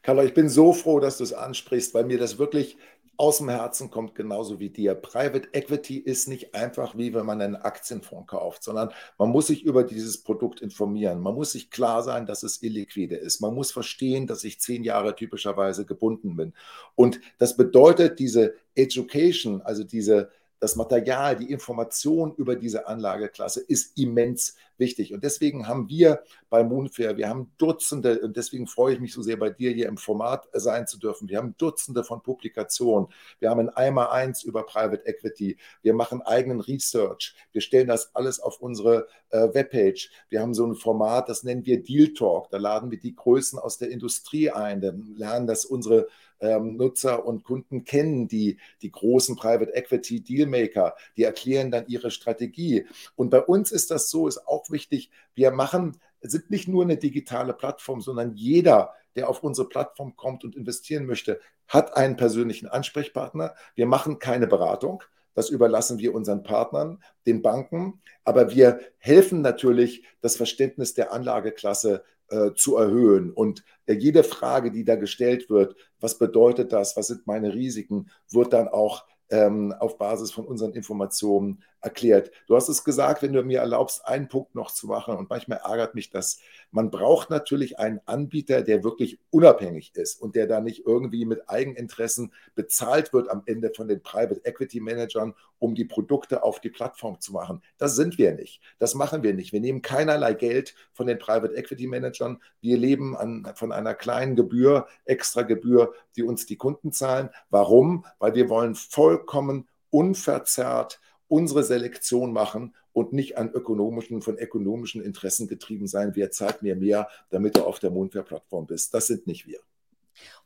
Carla, 0.05 0.23
ich 0.23 0.35
bin 0.35 0.51
so 0.51 0.75
froh, 0.75 1.01
dass 1.01 1.17
du 1.17 1.25
es 1.25 1.33
ansprichst, 1.33 1.95
weil 1.95 2.05
mir 2.05 2.19
das 2.19 2.37
wirklich 2.37 2.77
aus 3.17 3.39
dem 3.39 3.49
Herzen 3.49 3.91
kommt, 3.91 4.15
genauso 4.15 4.61
wie 4.61 4.69
dir. 4.69 4.95
Private 4.95 5.49
Equity 5.53 5.97
ist 5.97 6.29
nicht 6.29 6.55
einfach 6.55 6.99
wie 6.99 7.15
wenn 7.15 7.25
man 7.25 7.41
einen 7.41 7.57
Aktienfonds 7.57 8.27
kauft, 8.27 8.63
sondern 8.65 8.91
man 9.17 9.31
muss 9.31 9.47
sich 9.47 9.63
über 9.63 9.83
dieses 9.83 10.23
Produkt 10.23 10.61
informieren. 10.61 11.21
Man 11.21 11.35
muss 11.35 11.53
sich 11.53 11.71
klar 11.71 12.03
sein, 12.03 12.27
dass 12.27 12.43
es 12.43 12.63
illiquide 12.63 13.17
ist. 13.17 13.41
Man 13.41 13.55
muss 13.55 13.73
verstehen, 13.73 14.27
dass 14.27 14.45
ich 14.45 14.61
zehn 14.61 14.85
Jahre 14.85 15.17
typischerweise 15.17 15.87
gebunden 15.87 16.37
bin. 16.37 16.53
Und 16.97 17.19
das 17.39 17.57
bedeutet, 17.57 18.19
diese 18.19 18.57
Education, 18.75 19.63
also 19.63 19.85
diese 19.85 20.29
das 20.65 20.77
Material, 20.77 21.37
die 21.37 21.51
Information 21.51 22.35
über 22.37 22.57
diese 22.57 22.87
Anlageklasse 22.87 23.61
ist 23.61 23.99
immens 23.99 24.57
wichtig. 24.79 25.13
Und 25.13 25.25
deswegen 25.25 25.69
haben 25.69 25.89
wir 25.89 26.23
bei 26.51 26.65
Moonfair, 26.65 27.17
wir 27.17 27.29
haben 27.29 27.53
Dutzende, 27.59 28.21
und 28.21 28.37
deswegen 28.37 28.67
freue 28.67 28.95
ich 28.95 29.01
mich 29.01 29.13
so 29.13 29.23
sehr, 29.23 29.37
bei 29.37 29.51
dir 29.51 29.73
hier 29.73 29.89
im 29.89 29.97
Format 29.97 30.49
sein 30.53 30.87
zu 30.87 30.99
dürfen. 30.99 31.29
Wir 31.29 31.39
haben 31.39 31.55
Dutzende 31.59 32.05
von 32.05 32.23
Publikationen. 32.23 33.09
Wir 33.39 33.51
haben 33.51 33.61
ein 33.61 33.69
Einmal 33.71 34.09
eins 34.09 34.43
über 34.43 34.65
Private 34.65 35.07
Equity. 35.07 35.57
Wir 35.83 35.95
machen 35.95 36.23
eigenen 36.23 36.61
Research. 36.61 37.35
Wir 37.53 37.61
stellen 37.61 37.89
das 37.89 38.15
alles 38.15 38.41
auf 38.41 38.61
unsere 38.61 39.07
äh, 39.31 39.53
Webpage. 39.53 40.11
Wir 40.29 40.41
haben 40.41 40.55
so 40.55 40.67
ein 40.67 40.75
Format, 40.75 41.29
das 41.29 41.43
nennen 41.43 41.67
wir 41.67 41.83
Deal 41.83 42.13
Talk. 42.15 42.51
Da 42.51 42.59
laden 42.59 42.91
wir 42.91 42.99
die 42.99 43.15
Größen 43.15 43.59
aus 43.59 43.79
der 43.79 43.91
Industrie 43.91 44.51
ein. 44.51 44.81
Dann 44.81 45.15
lernen 45.17 45.47
das 45.47 45.65
unsere 45.65 46.09
ähm, 46.41 46.77
Nutzer 46.77 47.25
und 47.25 47.45
Kunden 47.45 47.85
kennen, 47.85 48.29
die, 48.29 48.59
die 48.83 48.91
großen 48.91 49.37
Private 49.37 49.75
Equity 49.75 50.21
Dealmaker, 50.21 50.95
die 51.17 51.25
erklären 51.25 51.71
dann 51.71 51.87
ihre 51.89 52.11
Strategie. 52.11 52.87
Und 53.17 53.31
bei 53.31 53.41
uns 53.41 53.73
ist 53.73 53.91
das 53.91 54.11
so, 54.11 54.29
ist 54.29 54.47
auch 54.47 54.64
wichtig, 54.71 55.11
wir 55.35 55.51
machen, 55.51 56.01
sind 56.21 56.51
nicht 56.51 56.69
nur 56.69 56.85
eine 56.85 56.97
digitale 56.97 57.53
Plattform, 57.53 58.01
sondern 58.01 58.35
jeder, 58.35 58.95
der 59.17 59.29
auf 59.29 59.43
unsere 59.43 59.69
Plattform 59.69 60.17
kommt 60.17 60.45
und 60.45 60.57
investieren 60.57 61.07
möchte, 61.07 61.41
hat 61.69 61.97
einen 61.97 62.17
persönlichen 62.17 62.69
Ansprechpartner. 62.69 63.55
Wir 63.75 63.87
machen 63.87 64.19
keine 64.19 64.47
Beratung. 64.47 65.03
Das 65.35 65.51
überlassen 65.51 65.99
wir 65.99 66.15
unseren 66.15 66.43
Partnern, 66.43 67.03
den 67.27 67.43
Banken. 67.43 68.01
Aber 68.25 68.55
wir 68.55 68.81
helfen 68.99 69.41
natürlich, 69.41 70.05
das 70.21 70.37
Verständnis 70.37 70.95
der 70.95 71.13
Anlageklasse 71.13 72.05
äh, 72.29 72.53
zu 72.55 72.77
erhöhen. 72.77 73.33
Und 73.33 73.65
äh, 73.87 73.95
jede 73.95 74.25
Frage, 74.25 74.71
die 74.71 74.85
da 74.85 74.97
gestellt 74.97 75.51
wird, 75.51 75.77
was 76.01 76.19
bedeutet 76.19 76.73
das, 76.73 76.97
was 76.97 77.09
sind 77.09 77.27
meine 77.27 77.53
Risiken, 77.53 78.11
wird 78.31 78.53
dann 78.53 78.69
auch 78.69 79.05
ähm, 79.31 79.75
auf 79.79 79.99
Basis 79.99 80.33
von 80.33 80.47
unseren 80.47 80.73
Informationen 80.73 81.63
erklärt. 81.85 82.31
Du 82.47 82.57
hast 82.57 82.69
es 82.69 82.83
gesagt, 82.83 83.23
wenn 83.23 83.33
du 83.33 83.43
mir 83.43 83.61
erlaubst, 83.61 84.07
einen 84.07 84.29
Punkt 84.29 84.55
noch 84.55 84.71
zu 84.71 84.87
machen, 84.87 85.17
und 85.17 85.31
manchmal 85.31 85.61
ärgert 85.65 85.95
mich 85.95 86.11
das, 86.11 86.39
man 86.71 86.91
braucht 86.91 87.31
natürlich 87.31 87.79
einen 87.79 88.01
Anbieter, 88.07 88.63
der 88.63 88.83
wirklich 88.83 89.19
unabhängig 89.31 89.95
ist 89.95 90.21
und 90.21 90.35
der 90.35 90.47
da 90.47 90.61
nicht 90.61 90.87
irgendwie 90.87 91.25
mit 91.25 91.49
Eigeninteressen 91.49 92.33
bezahlt 92.55 93.13
wird 93.13 93.29
am 93.29 93.43
Ende 93.47 93.71
von 93.75 93.87
den 93.87 94.03
Private 94.03 94.41
Equity 94.45 94.81
Managern, 94.81 95.35
um 95.59 95.75
die 95.75 95.85
Produkte 95.85 96.43
auf 96.43 96.61
die 96.61 96.71
Plattform 96.71 97.21
zu 97.21 97.33
machen. 97.33 97.63
Das 97.79 97.97
sind 97.97 98.19
wir 98.19 98.33
nicht. 98.35 98.61
Das 98.79 98.95
machen 98.95 99.23
wir 99.23 99.35
nicht. 99.35 99.53
Wir 99.53 99.61
nehmen 99.61 99.83
keinerlei 99.83 100.35
Geld 100.35 100.75
von 100.93 101.07
den 101.07 101.19
Private 101.19 101.55
Equity 101.55 101.87
Managern. 101.87 102.41
Wir 102.61 102.77
leben 102.77 103.17
an, 103.17 103.53
von 103.55 103.73
einer 103.73 103.95
kleinen 103.95 104.37
Gebühr, 104.37 104.87
extra 105.05 105.43
Gebühr, 105.43 105.95
die 106.17 106.23
uns 106.23 106.47
die 106.47 106.57
Kunden 106.57 106.93
zahlen. 106.93 107.31
Warum? 107.51 108.05
Weil 108.19 108.35
wir 108.35 108.49
wollen 108.49 108.75
vollkommen 108.75 109.69
unverzerrt 109.91 111.01
unsere 111.29 111.65
Selektion 111.65 112.33
machen 112.33 112.75
und 112.93 113.13
nicht 113.13 113.39
an 113.39 113.51
ökonomischen, 113.51 114.23
von 114.23 114.39
ökonomischen 114.39 115.03
Interessen 115.03 115.49
getrieben 115.49 115.87
sein. 115.87 116.13
Wer 116.15 116.31
zahlt 116.31 116.63
mir 116.63 116.77
mehr, 116.77 117.09
damit 117.31 117.57
du 117.57 117.65
auf 117.65 117.79
der 117.79 117.91
Mondwehr-Plattform 117.91 118.67
bist? 118.67 118.95
Das 118.95 119.07
sind 119.07 119.27
nicht 119.27 119.47
wir. 119.47 119.61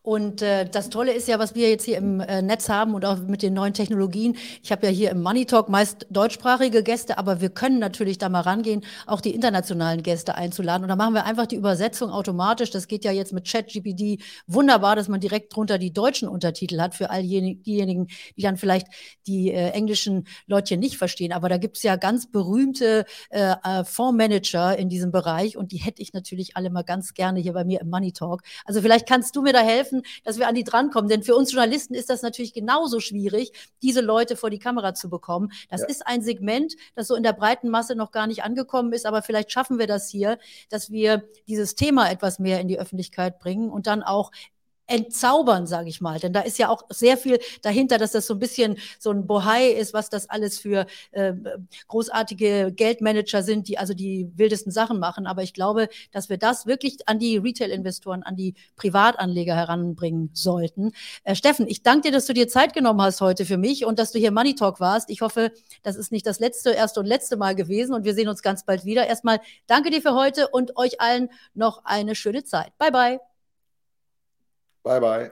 Und 0.09 0.40
äh, 0.40 0.64
das 0.64 0.88
Tolle 0.88 1.12
ist 1.12 1.29
ja, 1.29 1.38
was 1.38 1.55
wir 1.55 1.68
jetzt 1.68 1.85
hier 1.85 1.99
im 1.99 2.21
äh, 2.21 2.40
Netz 2.40 2.71
haben 2.71 2.94
und 2.94 3.05
auch 3.05 3.18
mit 3.18 3.42
den 3.42 3.53
neuen 3.53 3.75
Technologien. 3.75 4.38
Ich 4.62 4.73
habe 4.73 4.87
ja 4.87 4.90
hier 4.90 5.11
im 5.11 5.21
Money 5.21 5.44
Talk 5.44 5.68
meist 5.68 6.07
deutschsprachige 6.09 6.83
Gäste, 6.83 7.18
aber 7.18 7.42
wir 7.42 7.51
können 7.51 7.79
natürlich 7.79 8.16
da 8.16 8.31
mal 8.31 8.40
rangehen, 8.40 8.87
auch 9.07 9.21
die 9.21 9.35
internationalen 9.35 10.03
Gäste 10.03 10.35
einzuladen. 10.35 10.85
Und 10.85 10.88
da 10.88 10.97
machen 10.97 11.12
wir 11.12 11.27
einfach 11.27 11.44
die 11.44 11.57
Übersetzung 11.57 12.09
automatisch. 12.09 12.71
Das 12.71 12.88
geht 12.88 13.05
ja 13.05 13.12
jetzt 13.12 13.35
mit 13.35 13.47
ChatGPD 13.47 14.16
wunderbar, 14.47 14.97
dass 14.97 15.09
man 15.09 15.21
direkt 15.21 15.55
drunter 15.55 15.77
die 15.77 15.92
deutschen 15.92 16.27
Untertitel 16.27 16.81
hat 16.81 16.94
für 16.94 17.11
all 17.11 17.23
diejenigen, 17.23 18.07
die 18.35 18.40
dann 18.40 18.57
vielleicht 18.57 18.87
die 19.27 19.53
äh, 19.53 19.73
englischen 19.73 20.27
Leute 20.47 20.79
nicht 20.79 20.97
verstehen. 20.97 21.35
Aber 21.35 21.51
da 21.51 21.59
gibt 21.59 21.77
es 21.77 21.83
ja 21.83 21.97
ganz 21.97 22.31
berühmte 22.31 23.05
äh, 23.29 23.57
äh, 23.62 23.85
Fondsmanager 23.85 24.75
in 24.79 24.88
diesem 24.88 25.11
Bereich 25.11 25.59
und 25.59 25.71
die 25.71 25.77
hätte 25.77 26.01
ich 26.01 26.14
natürlich 26.14 26.57
alle 26.57 26.71
mal 26.71 26.81
ganz 26.83 27.12
gerne 27.12 27.40
hier 27.40 27.53
bei 27.53 27.64
mir 27.64 27.83
im 27.83 27.90
Money 27.90 28.12
Talk. 28.12 28.40
Also 28.64 28.81
vielleicht 28.81 29.07
kannst 29.07 29.37
du 29.37 29.42
mir 29.42 29.53
da 29.53 29.61
helfen 29.61 29.98
helfen, 30.03 30.23
dass 30.25 30.39
wir 30.39 30.49
an 30.49 30.55
die 30.55 30.65
drankommen. 30.65 31.09
Denn 31.09 31.23
für 31.23 31.35
uns 31.35 31.53
Journalisten 31.53 31.95
ist 31.95 32.11
das 32.11 32.23
natürlich 32.23 32.53
genauso 32.53 33.01
schwierig, 33.01 33.53
diese 33.83 34.01
Leute 34.01 34.37
vor 34.37 34.51
die 34.51 34.59
Kamera 34.59 34.95
zu 34.95 35.09
bekommen. 35.09 35.53
Das 35.69 35.83
ja. 35.83 35.89
ist 35.89 36.07
ein 36.07 36.23
Segment, 36.23 36.75
das 36.95 37.09
so 37.09 37.15
in 37.15 37.23
der 37.23 37.33
breiten 37.33 37.69
Masse 37.69 37.95
noch 37.95 38.11
gar 38.11 38.27
nicht 38.27 38.43
angekommen 38.43 38.93
ist, 38.93 39.07
aber 39.07 39.23
vielleicht 39.23 39.53
schaffen 39.53 39.79
wir 39.79 39.87
das 39.87 40.09
hier, 40.09 40.39
dass 40.69 40.91
wir 40.91 41.25
dieses 41.47 41.75
Thema 41.75 42.11
etwas 42.11 42.39
mehr 42.39 42.61
in 42.61 42.69
die 42.69 42.79
Öffentlichkeit 42.79 43.39
bringen 43.39 43.71
und 43.71 43.87
dann 43.87 44.03
auch 44.03 44.31
entzaubern, 44.88 45.66
sage 45.66 45.88
ich 45.88 46.01
mal. 46.01 46.18
Denn 46.18 46.33
da 46.33 46.40
ist 46.40 46.59
ja 46.59 46.68
auch 46.68 46.83
sehr 46.88 47.16
viel 47.16 47.38
dahinter, 47.62 47.98
dass 47.98 48.12
das 48.12 48.27
so 48.27 48.35
ein 48.35 48.40
bisschen 48.40 48.77
so 48.98 49.11
ein 49.11 49.27
Bohai 49.27 49.68
ist, 49.68 49.94
was 49.94 50.11
das 50.11 50.29
alles 50.29 50.59
für 50.59 50.87
äh, 51.12 51.35
großartige 51.87 52.72
Geldmanager 52.74 53.42
sind, 53.42 53.68
die 53.68 53.79
also 53.79 53.94
die 53.94 54.31
wildesten 54.35 54.72
Sachen 54.72 54.98
machen. 54.98 55.27
Aber 55.27 55.42
ich 55.42 55.53
glaube, 55.53 55.88
dass 56.11 56.29
wir 56.29 56.38
das 56.38 56.66
wirklich 56.66 57.07
an 57.07 57.18
die 57.18 57.37
Retail-Investoren, 57.37 58.22
an 58.22 58.35
die 58.37 58.55
Privatanleger 58.77 59.55
heranbringen 59.55 60.31
sollten. 60.33 60.92
Äh, 61.24 61.35
Steffen, 61.35 61.66
ich 61.68 61.83
danke 61.83 62.09
dir, 62.09 62.12
dass 62.12 62.27
du 62.27 62.33
dir 62.33 62.48
Zeit 62.48 62.72
genommen 62.72 63.03
hast 63.03 63.20
heute 63.20 63.44
für 63.44 63.59
mich 63.59 63.85
und 63.85 63.98
dass 63.98 64.12
du 64.12 64.18
hier 64.18 64.33
Money 64.33 64.55
Talk 64.55 64.81
warst. 64.81 65.11
Ich 65.11 65.20
hoffe, 65.20 65.53
das 65.83 65.96
ist 65.96 66.12
nicht 66.12 66.27
das 66.27 66.40
letzte, 66.40 66.70
erste 66.70 67.01
und 67.01 67.07
letzte 67.07 67.37
Mal 67.37 67.55
gewesen 67.55 67.94
und 67.94 68.05
wir 68.05 68.14
sehen 68.14 68.29
uns 68.29 68.42
ganz 68.42 68.64
bald 68.64 68.85
wieder. 68.85 69.07
Erstmal 69.07 69.40
danke 69.66 69.90
dir 69.90 70.01
für 70.01 70.14
heute 70.14 70.48
und 70.48 70.77
euch 70.77 71.01
allen 71.01 71.29
noch 71.55 71.85
eine 71.85 72.14
schöne 72.14 72.44
Zeit. 72.44 72.77
Bye, 72.79 72.90
bye. 72.90 73.28
Bye 74.85 75.01
bye. 75.01 75.31